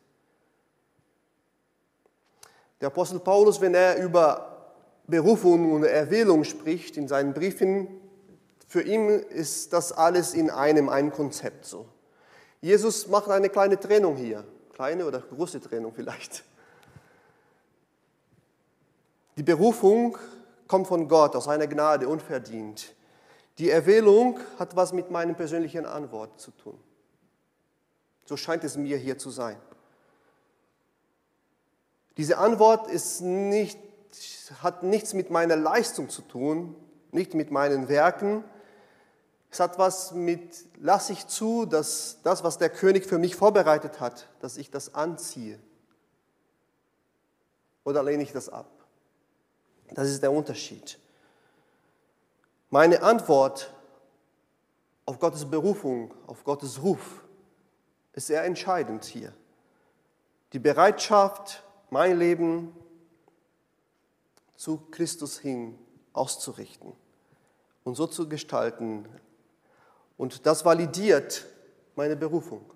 Der 2.85 2.89
Apostel 2.89 3.19
Paulus, 3.19 3.63
wenn 3.63 3.73
er 3.73 3.97
über 3.97 4.75
Berufung 5.07 5.73
und 5.73 5.85
Erwählung 5.85 6.45
spricht 6.45 6.99
in 6.99 7.09
seinen 7.09 7.33
Briefen, 7.33 7.89
für 8.69 8.83
ihn 8.83 9.09
ist 9.09 9.73
das 9.73 9.91
alles 9.91 10.35
in 10.35 10.51
einem, 10.51 10.91
ein 10.91 11.11
Konzept 11.11 11.65
so. 11.65 11.87
Jesus 12.61 13.09
macht 13.09 13.31
eine 13.31 13.49
kleine 13.49 13.81
Trennung 13.81 14.17
hier, 14.17 14.45
kleine 14.75 15.07
oder 15.07 15.21
große 15.21 15.63
Trennung 15.63 15.95
vielleicht. 15.95 16.45
Die 19.39 19.43
Berufung 19.43 20.19
kommt 20.69 20.87
von 20.87 21.09
Gott 21.09 21.35
aus 21.37 21.45
seiner 21.45 21.67
Gnade 21.67 22.07
unverdient. 22.07 22.95
Die 23.57 23.71
Erwählung 23.71 24.41
hat 24.59 24.77
was 24.77 24.93
mit 24.93 25.11
meinem 25.11 25.37
persönlichen 25.37 25.87
Antwort 25.87 26.39
zu 26.39 26.51
tun. 26.51 26.79
So 28.27 28.37
scheint 28.37 28.63
es 28.63 28.77
mir 28.77 28.99
hier 28.99 29.17
zu 29.17 29.31
sein. 29.31 29.57
Diese 32.17 32.39
Antwort 32.39 32.89
ist 32.89 33.21
nicht, 33.21 33.79
hat 34.63 34.83
nichts 34.83 35.15
mit 35.15 35.31
meiner 35.31 35.57
Leistung 35.57 36.09
zu 36.09 36.23
tun, 36.23 36.77
nicht 37.11 37.35
mit 37.35 37.51
meinen 37.51 37.89
Werken. 37.89 38.45
Es 39.51 39.61
hat 39.61 39.79
was 39.79 40.13
mit, 40.13 40.65
lasse 40.81 41.13
ich 41.13 41.27
zu, 41.27 41.67
dass 41.67 42.19
das, 42.23 42.45
was 42.45 42.59
der 42.59 42.71
König 42.71 43.07
für 43.07 43.19
mich 43.19 43.37
vorbereitet 43.37 44.01
hat, 44.01 44.29
dass 44.41 44.57
ich 44.57 44.71
das 44.71 44.95
anziehe. 44.95 45.59
Oder 47.85 48.03
lehne 48.03 48.23
ich 48.23 48.33
das 48.33 48.49
ab? 48.49 48.71
Das 49.91 50.09
ist 50.09 50.23
der 50.23 50.33
Unterschied. 50.33 50.99
Meine 52.71 53.03
Antwort 53.03 53.73
auf 55.07 55.19
Gottes 55.19 55.45
Berufung, 55.45 56.15
auf 56.27 56.45
Gottes 56.45 56.83
Ruf 56.83 57.23
ist 58.15 58.29
sehr 58.29 58.45
entscheidend 58.45 59.05
hier. 59.05 59.33
Die 60.53 60.59
Bereitschaft, 60.59 61.64
mein 61.95 62.19
Leben 62.19 62.75
zu 64.57 64.79
Christus 64.91 65.39
hin 65.39 65.79
auszurichten 66.13 66.93
und 67.85 67.95
so 67.95 68.09
zu 68.09 68.29
gestalten. 68.29 69.09
Und 70.17 70.45
das 70.45 70.65
validiert 70.65 71.47
meine 71.95 72.17
Berufung. 72.17 72.69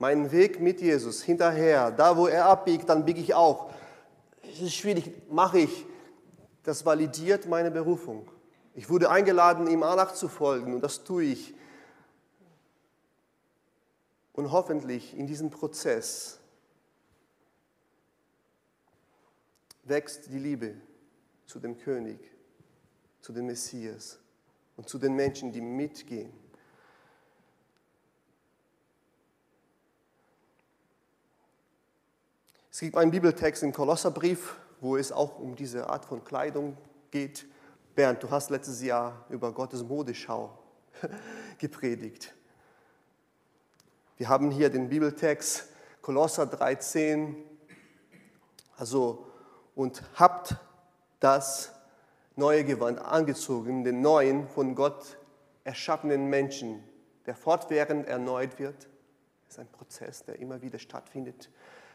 Meinen 0.00 0.32
Weg 0.32 0.58
mit 0.58 0.80
Jesus 0.80 1.22
hinterher, 1.22 1.92
da 1.92 2.16
wo 2.16 2.26
er 2.26 2.46
abbiegt, 2.46 2.88
dann 2.88 3.04
biege 3.04 3.20
ich 3.20 3.34
auch. 3.34 3.70
Es 4.42 4.60
ist 4.60 4.74
schwierig, 4.74 5.12
mache 5.30 5.60
ich. 5.60 5.86
Das 6.64 6.84
validiert 6.84 7.46
meine 7.46 7.70
Berufung. 7.70 8.28
Ich 8.74 8.90
wurde 8.90 9.08
eingeladen, 9.08 9.68
ihm 9.68 9.80
nachzufolgen 9.80 10.74
und 10.74 10.80
das 10.80 11.04
tue 11.04 11.22
ich. 11.22 11.54
Und 14.32 14.50
hoffentlich 14.50 15.16
in 15.16 15.28
diesem 15.28 15.50
Prozess 15.50 16.40
wächst 19.88 20.26
die 20.28 20.38
Liebe 20.38 20.74
zu 21.46 21.58
dem 21.58 21.78
König, 21.78 22.18
zu 23.20 23.32
dem 23.32 23.46
Messias 23.46 24.18
und 24.76 24.88
zu 24.88 24.98
den 24.98 25.14
Menschen, 25.14 25.52
die 25.52 25.60
mitgehen. 25.60 26.32
Es 32.70 32.80
gibt 32.80 32.96
einen 32.96 33.10
Bibeltext 33.10 33.62
im 33.64 33.72
Kolosserbrief, 33.72 34.56
wo 34.80 34.96
es 34.96 35.10
auch 35.10 35.38
um 35.38 35.56
diese 35.56 35.90
Art 35.90 36.04
von 36.04 36.22
Kleidung 36.22 36.76
geht. 37.10 37.46
Bernd, 37.96 38.22
du 38.22 38.30
hast 38.30 38.50
letztes 38.50 38.80
Jahr 38.82 39.26
über 39.30 39.52
Gottes 39.52 39.82
Modeschau 39.82 40.56
gepredigt. 41.58 42.34
Wir 44.16 44.28
haben 44.28 44.52
hier 44.52 44.70
den 44.70 44.88
Bibeltext 44.88 45.68
Kolosser 46.02 46.46
13, 46.46 47.36
also 48.76 49.27
und 49.78 50.02
habt 50.16 50.56
das 51.20 51.72
neue 52.34 52.64
Gewand 52.64 53.00
angezogen, 53.00 53.84
den 53.84 54.00
neuen 54.00 54.48
von 54.48 54.74
Gott 54.74 55.18
erschaffenen 55.62 56.26
Menschen, 56.26 56.82
der 57.26 57.36
fortwährend 57.36 58.08
erneut 58.08 58.58
wird. 58.58 58.88
Das 59.46 59.54
ist 59.54 59.58
ein 59.60 59.68
Prozess, 59.68 60.24
der 60.24 60.40
immer 60.40 60.62
wieder 60.62 60.80
stattfindet, 60.80 61.48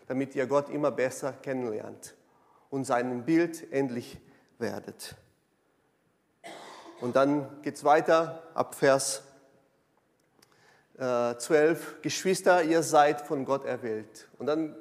damit 0.08 0.34
ihr 0.34 0.48
Gott 0.48 0.70
immer 0.70 0.92
besser 0.92 1.34
kennenlernt 1.34 2.16
und 2.70 2.86
seinem 2.86 3.26
Bild 3.26 3.70
endlich 3.74 4.18
werdet. 4.60 5.18
Und 7.02 7.18
dann 7.18 7.62
geht 7.64 7.76
es 7.76 7.84
weiter 7.84 8.44
ab 8.54 8.76
Vers 8.76 9.24
12. 10.96 11.50
Äh, 11.50 12.02
Geschwister, 12.02 12.64
ihr 12.64 12.82
seid 12.82 13.20
von 13.20 13.44
Gott 13.44 13.66
erwählt. 13.66 14.30
Und 14.40 14.46
dann 14.46 14.74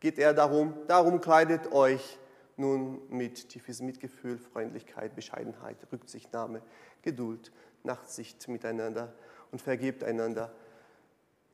geht 0.00 0.18
er 0.18 0.34
darum, 0.34 0.74
darum 0.86 1.20
kleidet 1.20 1.72
euch 1.72 2.18
nun 2.56 3.00
mit 3.10 3.48
tiefes 3.48 3.80
Mitgefühl, 3.80 4.38
Freundlichkeit, 4.38 5.14
Bescheidenheit, 5.14 5.76
Rücksichtnahme, 5.92 6.62
Geduld, 7.02 7.52
Nachtsicht 7.82 8.48
miteinander 8.48 9.12
und 9.52 9.60
vergebt 9.60 10.02
einander. 10.02 10.52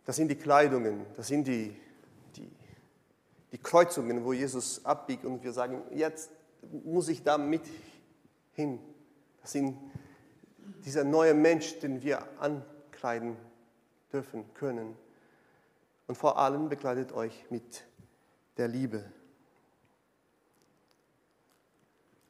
Das 0.05 0.17
sind 0.17 0.29
die 0.29 0.37
Kleidungen, 0.37 1.07
das 1.17 1.29
sind 1.29 1.47
die, 1.47 1.77
die, 2.37 2.51
die 3.53 3.59
Kreuzungen, 3.59 4.25
wo 4.25 4.33
Jesus 4.33 4.85
abbiegt 4.85 5.25
und 5.25 5.43
wir 5.43 5.53
sagen, 5.53 5.83
jetzt 5.93 6.31
muss 6.85 7.09
ich 7.09 7.23
da 7.23 7.39
mit 7.39 7.63
hin. 8.53 8.79
Das 9.41 9.53
sind 9.53 9.77
dieser 10.85 11.05
neue 11.05 11.35
Mensch, 11.35 11.79
den 11.81 12.03
wir 12.03 12.27
ankleiden 12.41 13.37
dürfen, 14.13 14.45
können. 14.55 14.97
Und 16.07 16.17
vor 16.17 16.39
allem 16.39 16.69
bekleidet 16.69 17.13
euch 17.13 17.47
mit 17.51 17.85
der 18.57 18.69
Liebe. 18.69 19.05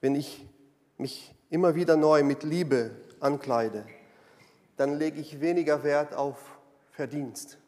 Wenn 0.00 0.14
ich 0.14 0.46
mich 0.98 1.34
immer 1.50 1.74
wieder 1.74 1.96
neu 1.96 2.22
mit 2.22 2.42
Liebe 2.42 2.90
ankleide, 3.20 3.86
dann 4.76 4.98
lege 4.98 5.20
ich 5.20 5.40
weniger 5.40 5.84
Wert 5.84 6.14
auf 6.14 6.38
Verdienst. 6.90 7.58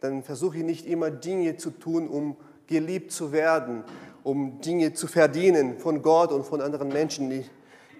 Dann 0.00 0.22
versuche 0.22 0.58
ich 0.58 0.64
nicht 0.64 0.86
immer 0.86 1.10
Dinge 1.10 1.56
zu 1.56 1.70
tun, 1.70 2.08
um 2.08 2.36
geliebt 2.66 3.12
zu 3.12 3.32
werden, 3.32 3.84
um 4.24 4.60
Dinge 4.60 4.94
zu 4.94 5.06
verdienen 5.06 5.78
von 5.78 6.02
Gott 6.02 6.32
und 6.32 6.44
von 6.44 6.60
anderen 6.60 6.88
Menschen. 6.88 7.30
Ich, 7.30 7.50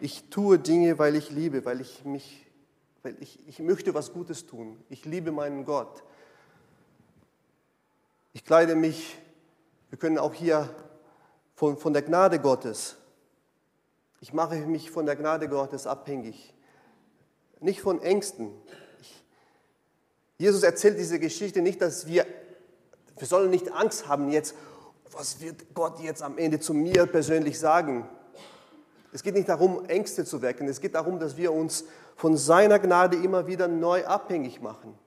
ich 0.00 0.24
tue 0.30 0.58
Dinge, 0.58 0.98
weil 0.98 1.14
ich 1.14 1.30
liebe, 1.30 1.64
weil 1.64 1.80
ich 1.80 2.04
mich, 2.04 2.46
weil 3.02 3.16
ich, 3.20 3.38
ich 3.46 3.60
möchte 3.60 3.94
was 3.94 4.12
Gutes 4.12 4.46
tun. 4.46 4.76
Ich 4.88 5.04
liebe 5.04 5.32
meinen 5.32 5.64
Gott. 5.64 6.02
Ich 8.34 8.44
kleide 8.44 8.74
mich, 8.74 9.18
wir 9.90 9.98
können 9.98 10.18
auch 10.18 10.32
hier 10.32 10.68
von, 11.54 11.76
von 11.76 11.92
der 11.92 12.02
Gnade 12.02 12.38
Gottes. 12.38 12.96
Ich 14.20 14.32
mache 14.32 14.56
mich 14.56 14.90
von 14.90 15.04
der 15.04 15.16
Gnade 15.16 15.48
Gottes 15.48 15.86
abhängig. 15.86 16.54
Nicht 17.60 17.82
von 17.82 18.00
Ängsten. 18.00 18.50
Ich, 19.00 19.24
Jesus 20.38 20.62
erzählt 20.62 20.98
diese 20.98 21.18
Geschichte 21.18 21.60
nicht, 21.60 21.82
dass 21.82 22.06
wir, 22.06 22.26
wir 23.18 23.26
sollen 23.26 23.50
nicht 23.50 23.70
Angst 23.72 24.08
haben 24.08 24.30
jetzt, 24.30 24.54
was 25.10 25.40
wird 25.40 25.74
Gott 25.74 26.00
jetzt 26.00 26.22
am 26.22 26.38
Ende 26.38 26.58
zu 26.58 26.72
mir 26.72 27.06
persönlich 27.06 27.58
sagen. 27.58 28.08
Es 29.12 29.22
geht 29.22 29.34
nicht 29.34 29.50
darum, 29.50 29.84
Ängste 29.86 30.24
zu 30.24 30.40
wecken. 30.40 30.66
Es 30.68 30.80
geht 30.80 30.94
darum, 30.94 31.20
dass 31.20 31.36
wir 31.36 31.52
uns 31.52 31.84
von 32.16 32.38
seiner 32.38 32.78
Gnade 32.78 33.16
immer 33.16 33.46
wieder 33.46 33.68
neu 33.68 34.06
abhängig 34.06 34.62
machen. 34.62 34.98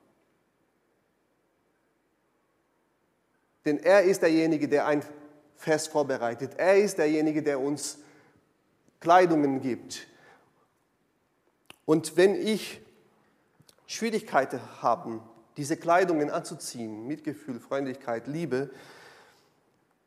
Denn 3.66 3.78
er 3.78 4.02
ist 4.02 4.22
derjenige, 4.22 4.68
der 4.68 4.86
ein 4.86 5.02
fest 5.56 5.88
vorbereitet. 5.88 6.52
Er 6.56 6.76
ist 6.76 6.98
derjenige, 6.98 7.42
der 7.42 7.60
uns 7.60 7.98
Kleidungen 9.00 9.60
gibt. 9.60 10.06
Und 11.84 12.16
wenn 12.16 12.34
ich 12.34 12.80
Schwierigkeiten 13.86 14.60
habe, 14.80 15.20
diese 15.56 15.76
Kleidungen 15.76 16.30
anzuziehen, 16.30 17.06
Mitgefühl, 17.06 17.60
Freundlichkeit, 17.60 18.26
Liebe, 18.26 18.70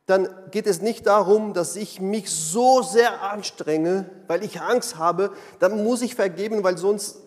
dann 0.05 0.27
geht 0.51 0.65
es 0.65 0.81
nicht 0.81 1.05
darum, 1.05 1.53
dass 1.53 1.75
ich 1.75 2.01
mich 2.01 2.31
so 2.31 2.81
sehr 2.81 3.21
anstrenge, 3.21 4.09
weil 4.27 4.43
ich 4.43 4.61
Angst 4.61 4.97
habe, 4.97 5.33
dann 5.59 5.83
muss 5.83 6.01
ich 6.01 6.15
vergeben, 6.15 6.63
weil 6.63 6.77
sonst, 6.77 7.19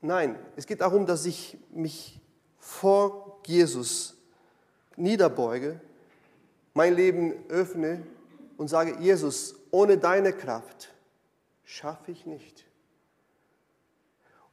nein, 0.00 0.38
es 0.56 0.66
geht 0.66 0.80
darum, 0.80 1.04
dass 1.04 1.26
ich 1.26 1.58
mich 1.70 2.20
vor 2.58 3.40
Jesus 3.44 4.13
niederbeuge 4.96 5.80
mein 6.74 6.94
Leben 6.94 7.34
öffne 7.48 8.02
und 8.56 8.68
sage, 8.68 8.96
Jesus, 9.00 9.54
ohne 9.70 9.96
deine 9.96 10.32
Kraft 10.32 10.92
schaffe 11.64 12.10
ich 12.10 12.26
nicht. 12.26 12.64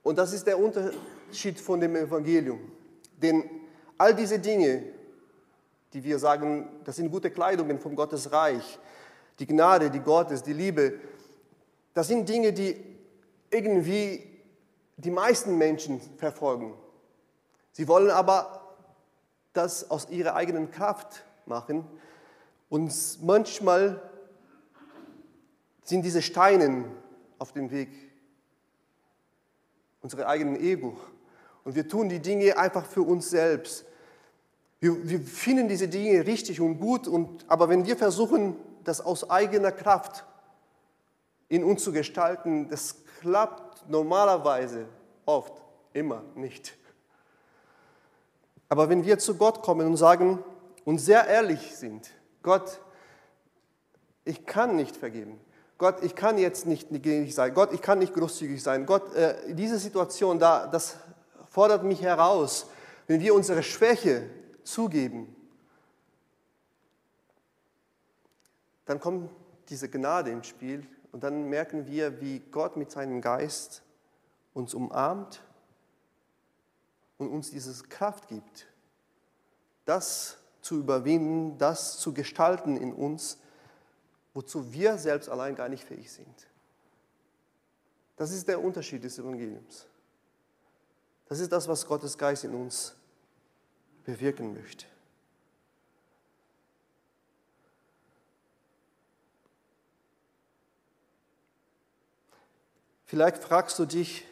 Und 0.03 0.17
das 0.17 0.33
ist 0.33 0.47
der 0.47 0.57
Unterschied 0.57 1.59
von 1.59 1.79
dem 1.79 1.95
Evangelium. 1.95 2.71
Denn 3.17 3.43
all 3.97 4.15
diese 4.15 4.39
Dinge, 4.39 4.83
die 5.93 6.03
wir 6.03 6.17
sagen, 6.17 6.69
das 6.85 6.95
sind 6.95 7.11
gute 7.11 7.29
Kleidungen 7.29 7.79
vom 7.79 7.95
Gottes 7.95 8.31
Reich, 8.31 8.79
die 9.39 9.45
Gnade, 9.45 9.89
die 9.89 9.99
Gottes, 9.99 10.41
die 10.41 10.53
Liebe, 10.53 10.99
das 11.93 12.07
sind 12.07 12.27
Dinge, 12.29 12.53
die 12.53 12.75
irgendwie 13.49 14.27
die 14.97 15.11
meisten 15.11 15.57
Menschen 15.57 15.99
verfolgen. 16.17 16.73
Sie 17.73 17.87
wollen 17.87 18.09
aber 18.09 18.60
das 19.53 19.89
aus 19.89 20.09
ihrer 20.09 20.35
eigenen 20.35 20.71
Kraft 20.71 21.23
machen 21.45 21.85
und 22.71 22.93
manchmal 23.21 24.01
sind 25.83 26.03
diese 26.03 26.21
Steine 26.21 26.85
auf 27.37 27.51
dem 27.51 27.69
Weg, 27.69 27.89
unsere 30.01 30.25
eigenen 30.25 30.55
Ego. 30.55 30.97
Und 31.65 31.75
wir 31.75 31.85
tun 31.85 32.07
die 32.07 32.19
Dinge 32.19 32.57
einfach 32.57 32.85
für 32.85 33.01
uns 33.01 33.29
selbst. 33.29 33.83
Wir, 34.79 35.07
wir 35.07 35.19
finden 35.19 35.67
diese 35.67 35.89
Dinge 35.89 36.25
richtig 36.25 36.61
und 36.61 36.79
gut, 36.79 37.09
und, 37.09 37.43
aber 37.49 37.67
wenn 37.67 37.85
wir 37.85 37.97
versuchen, 37.97 38.55
das 38.85 39.01
aus 39.01 39.29
eigener 39.29 39.73
Kraft 39.73 40.23
in 41.49 41.65
uns 41.65 41.83
zu 41.83 41.91
gestalten, 41.91 42.69
das 42.69 43.03
klappt 43.19 43.89
normalerweise 43.89 44.85
oft, 45.25 45.61
immer 45.91 46.23
nicht. 46.35 46.77
Aber 48.71 48.87
wenn 48.87 49.03
wir 49.03 49.19
zu 49.19 49.35
Gott 49.35 49.63
kommen 49.63 49.85
und 49.85 49.97
sagen 49.97 50.41
und 50.85 50.99
sehr 50.99 51.27
ehrlich 51.27 51.75
sind, 51.75 52.09
Gott, 52.41 52.79
ich 54.23 54.45
kann 54.45 54.77
nicht 54.77 54.95
vergeben. 54.95 55.41
Gott, 55.77 56.01
ich 56.01 56.15
kann 56.15 56.37
jetzt 56.37 56.65
nicht 56.65 56.87
gnädig 56.87 57.35
sein. 57.35 57.53
Gott, 57.53 57.73
ich 57.73 57.81
kann 57.81 57.99
nicht 57.99 58.13
großzügig 58.13 58.63
sein. 58.63 58.85
Gott, 58.85 59.13
äh, 59.13 59.53
diese 59.53 59.77
Situation, 59.77 60.39
da, 60.39 60.67
das 60.67 60.95
fordert 61.49 61.83
mich 61.83 62.01
heraus. 62.01 62.67
Wenn 63.07 63.19
wir 63.19 63.35
unsere 63.35 63.61
Schwäche 63.61 64.29
zugeben, 64.63 65.35
dann 68.85 69.01
kommt 69.01 69.29
diese 69.67 69.89
Gnade 69.89 70.31
ins 70.31 70.47
Spiel 70.47 70.87
und 71.11 71.25
dann 71.25 71.49
merken 71.49 71.87
wir, 71.87 72.21
wie 72.21 72.39
Gott 72.39 72.77
mit 72.77 72.89
seinem 72.89 73.19
Geist 73.19 73.81
uns 74.53 74.73
umarmt 74.73 75.41
und 77.21 77.29
uns 77.29 77.51
diese 77.51 77.71
Kraft 77.83 78.27
gibt. 78.27 78.67
Das 79.85 80.37
zu 80.61 80.79
überwinden, 80.79 81.57
das 81.57 81.99
zu 81.99 82.13
gestalten 82.13 82.77
in 82.77 82.93
uns, 82.93 83.37
wozu 84.33 84.73
wir 84.73 84.97
selbst 84.97 85.29
allein 85.29 85.55
gar 85.55 85.69
nicht 85.69 85.83
fähig 85.83 86.11
sind. 86.11 86.47
Das 88.17 88.31
ist 88.31 88.47
der 88.47 88.61
Unterschied 88.61 89.03
des 89.03 89.17
Evangeliums. 89.17 89.87
Das 91.27 91.39
ist 91.39 91.51
das, 91.51 91.67
was 91.67 91.85
Gottes 91.85 92.17
Geist 92.17 92.43
in 92.43 92.53
uns 92.53 92.93
bewirken 94.03 94.53
möchte. 94.53 94.85
Vielleicht 103.05 103.43
fragst 103.43 103.77
du 103.77 103.85
dich, 103.85 104.25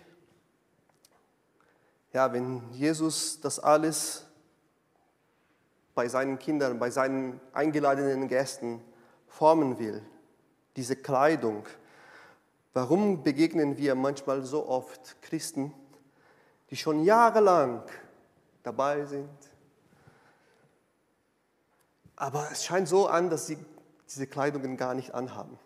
ja, 2.13 2.31
wenn 2.33 2.71
Jesus 2.71 3.39
das 3.39 3.59
alles 3.59 4.25
bei 5.93 6.07
seinen 6.07 6.39
Kindern, 6.39 6.79
bei 6.79 6.89
seinen 6.89 7.39
eingeladenen 7.53 8.27
Gästen 8.27 8.81
formen 9.27 9.77
will, 9.79 10.01
diese 10.75 10.95
Kleidung. 10.95 11.65
Warum 12.73 13.23
begegnen 13.23 13.77
wir 13.77 13.95
manchmal 13.95 14.43
so 14.43 14.67
oft 14.67 15.21
Christen, 15.21 15.73
die 16.69 16.77
schon 16.77 17.03
jahrelang 17.03 17.83
dabei 18.63 19.05
sind? 19.05 19.29
Aber 22.15 22.47
es 22.51 22.65
scheint 22.65 22.87
so 22.87 23.07
an, 23.07 23.29
dass 23.29 23.47
sie 23.47 23.57
diese 24.07 24.27
Kleidungen 24.27 24.77
gar 24.77 24.93
nicht 24.93 25.13
anhaben. 25.13 25.59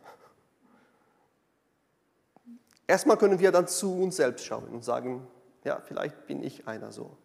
Erstmal 2.85 3.17
können 3.17 3.39
wir 3.39 3.51
dann 3.51 3.67
zu 3.67 4.01
uns 4.01 4.17
selbst 4.17 4.45
schauen 4.45 4.67
und 4.67 4.83
sagen, 4.83 5.27
ja, 5.63 5.79
vielleicht 5.81 6.27
bin 6.27 6.43
ich 6.43 6.67
einer 6.67 6.91
so. 6.91 7.17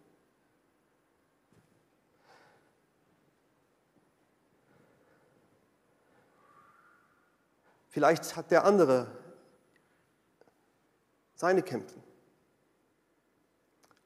Vielleicht 7.88 8.36
hat 8.36 8.50
der 8.50 8.64
andere 8.64 9.08
seine 11.34 11.62
Kämpfe. 11.62 11.96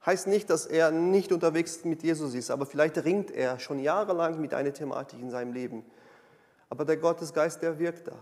Heißt 0.05 0.27
nicht, 0.27 0.49
dass 0.49 0.65
er 0.65 0.91
nicht 0.91 1.31
unterwegs 1.31 1.85
mit 1.85 2.03
Jesus 2.03 2.33
ist, 2.33 2.51
aber 2.51 2.65
vielleicht 2.65 2.97
ringt 3.05 3.31
er 3.31 3.59
schon 3.59 3.79
jahrelang 3.79 4.41
mit 4.41 4.53
einer 4.53 4.73
Thematik 4.73 5.19
in 5.19 5.29
seinem 5.29 5.53
Leben. 5.53 5.85
Aber 6.69 6.85
der 6.85 6.97
Gottesgeist, 6.97 7.61
der 7.61 7.79
wirkt 7.79 8.07
da. 8.07 8.17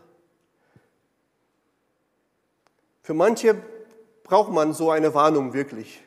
Für 3.01 3.13
manche 3.13 3.55
braucht 4.31 4.53
man 4.53 4.71
so 4.71 4.89
eine 4.89 5.13
Warnung 5.13 5.51
wirklich. 5.51 6.01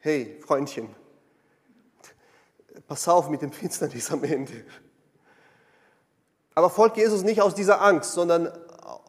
Hey, 0.00 0.40
Freundchen, 0.44 0.88
pass 2.88 3.06
auf 3.06 3.30
mit 3.30 3.42
dem 3.42 3.52
Finsternis 3.52 4.10
am 4.10 4.24
Ende. 4.24 4.64
Aber 6.56 6.68
folgt 6.68 6.96
Jesus 6.96 7.22
nicht 7.22 7.40
aus 7.40 7.54
dieser 7.54 7.80
Angst, 7.80 8.10
sondern 8.10 8.48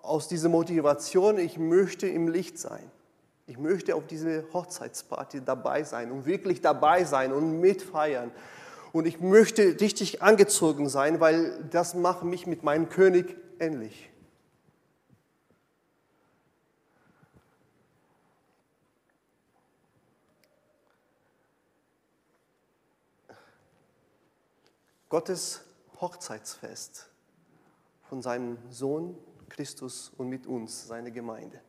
aus 0.04 0.28
dieser 0.28 0.50
Motivation, 0.50 1.40
ich 1.40 1.58
möchte 1.58 2.08
im 2.08 2.28
Licht 2.28 2.60
sein. 2.60 2.84
Ich 3.48 3.58
möchte 3.58 3.96
auf 3.96 4.06
diese 4.06 4.46
Hochzeitsparty 4.54 5.42
dabei 5.44 5.84
sein 5.84 6.12
und 6.12 6.28
wirklich 6.28 6.62
dabei 6.62 7.04
sein 7.04 7.34
und 7.34 7.62
mitfeiern. 7.62 8.30
Und 8.92 9.08
ich 9.08 9.20
möchte 9.20 9.80
richtig 9.82 10.22
angezogen 10.22 10.88
sein, 10.88 11.20
weil 11.20 11.64
das 11.72 11.96
macht 11.96 12.26
mich 12.26 12.46
mit 12.46 12.62
meinem 12.62 12.90
König 12.90 13.36
ähnlich. 13.60 14.11
Gottes 25.12 25.60
Hochzeitsfest 26.00 27.10
von 28.04 28.22
seinem 28.22 28.58
Sohn 28.70 29.18
Christus 29.50 30.10
und 30.18 30.30
mit 30.30 30.48
uns, 30.48 30.88
seine 30.88 31.12
Gemeinde. 31.12 31.60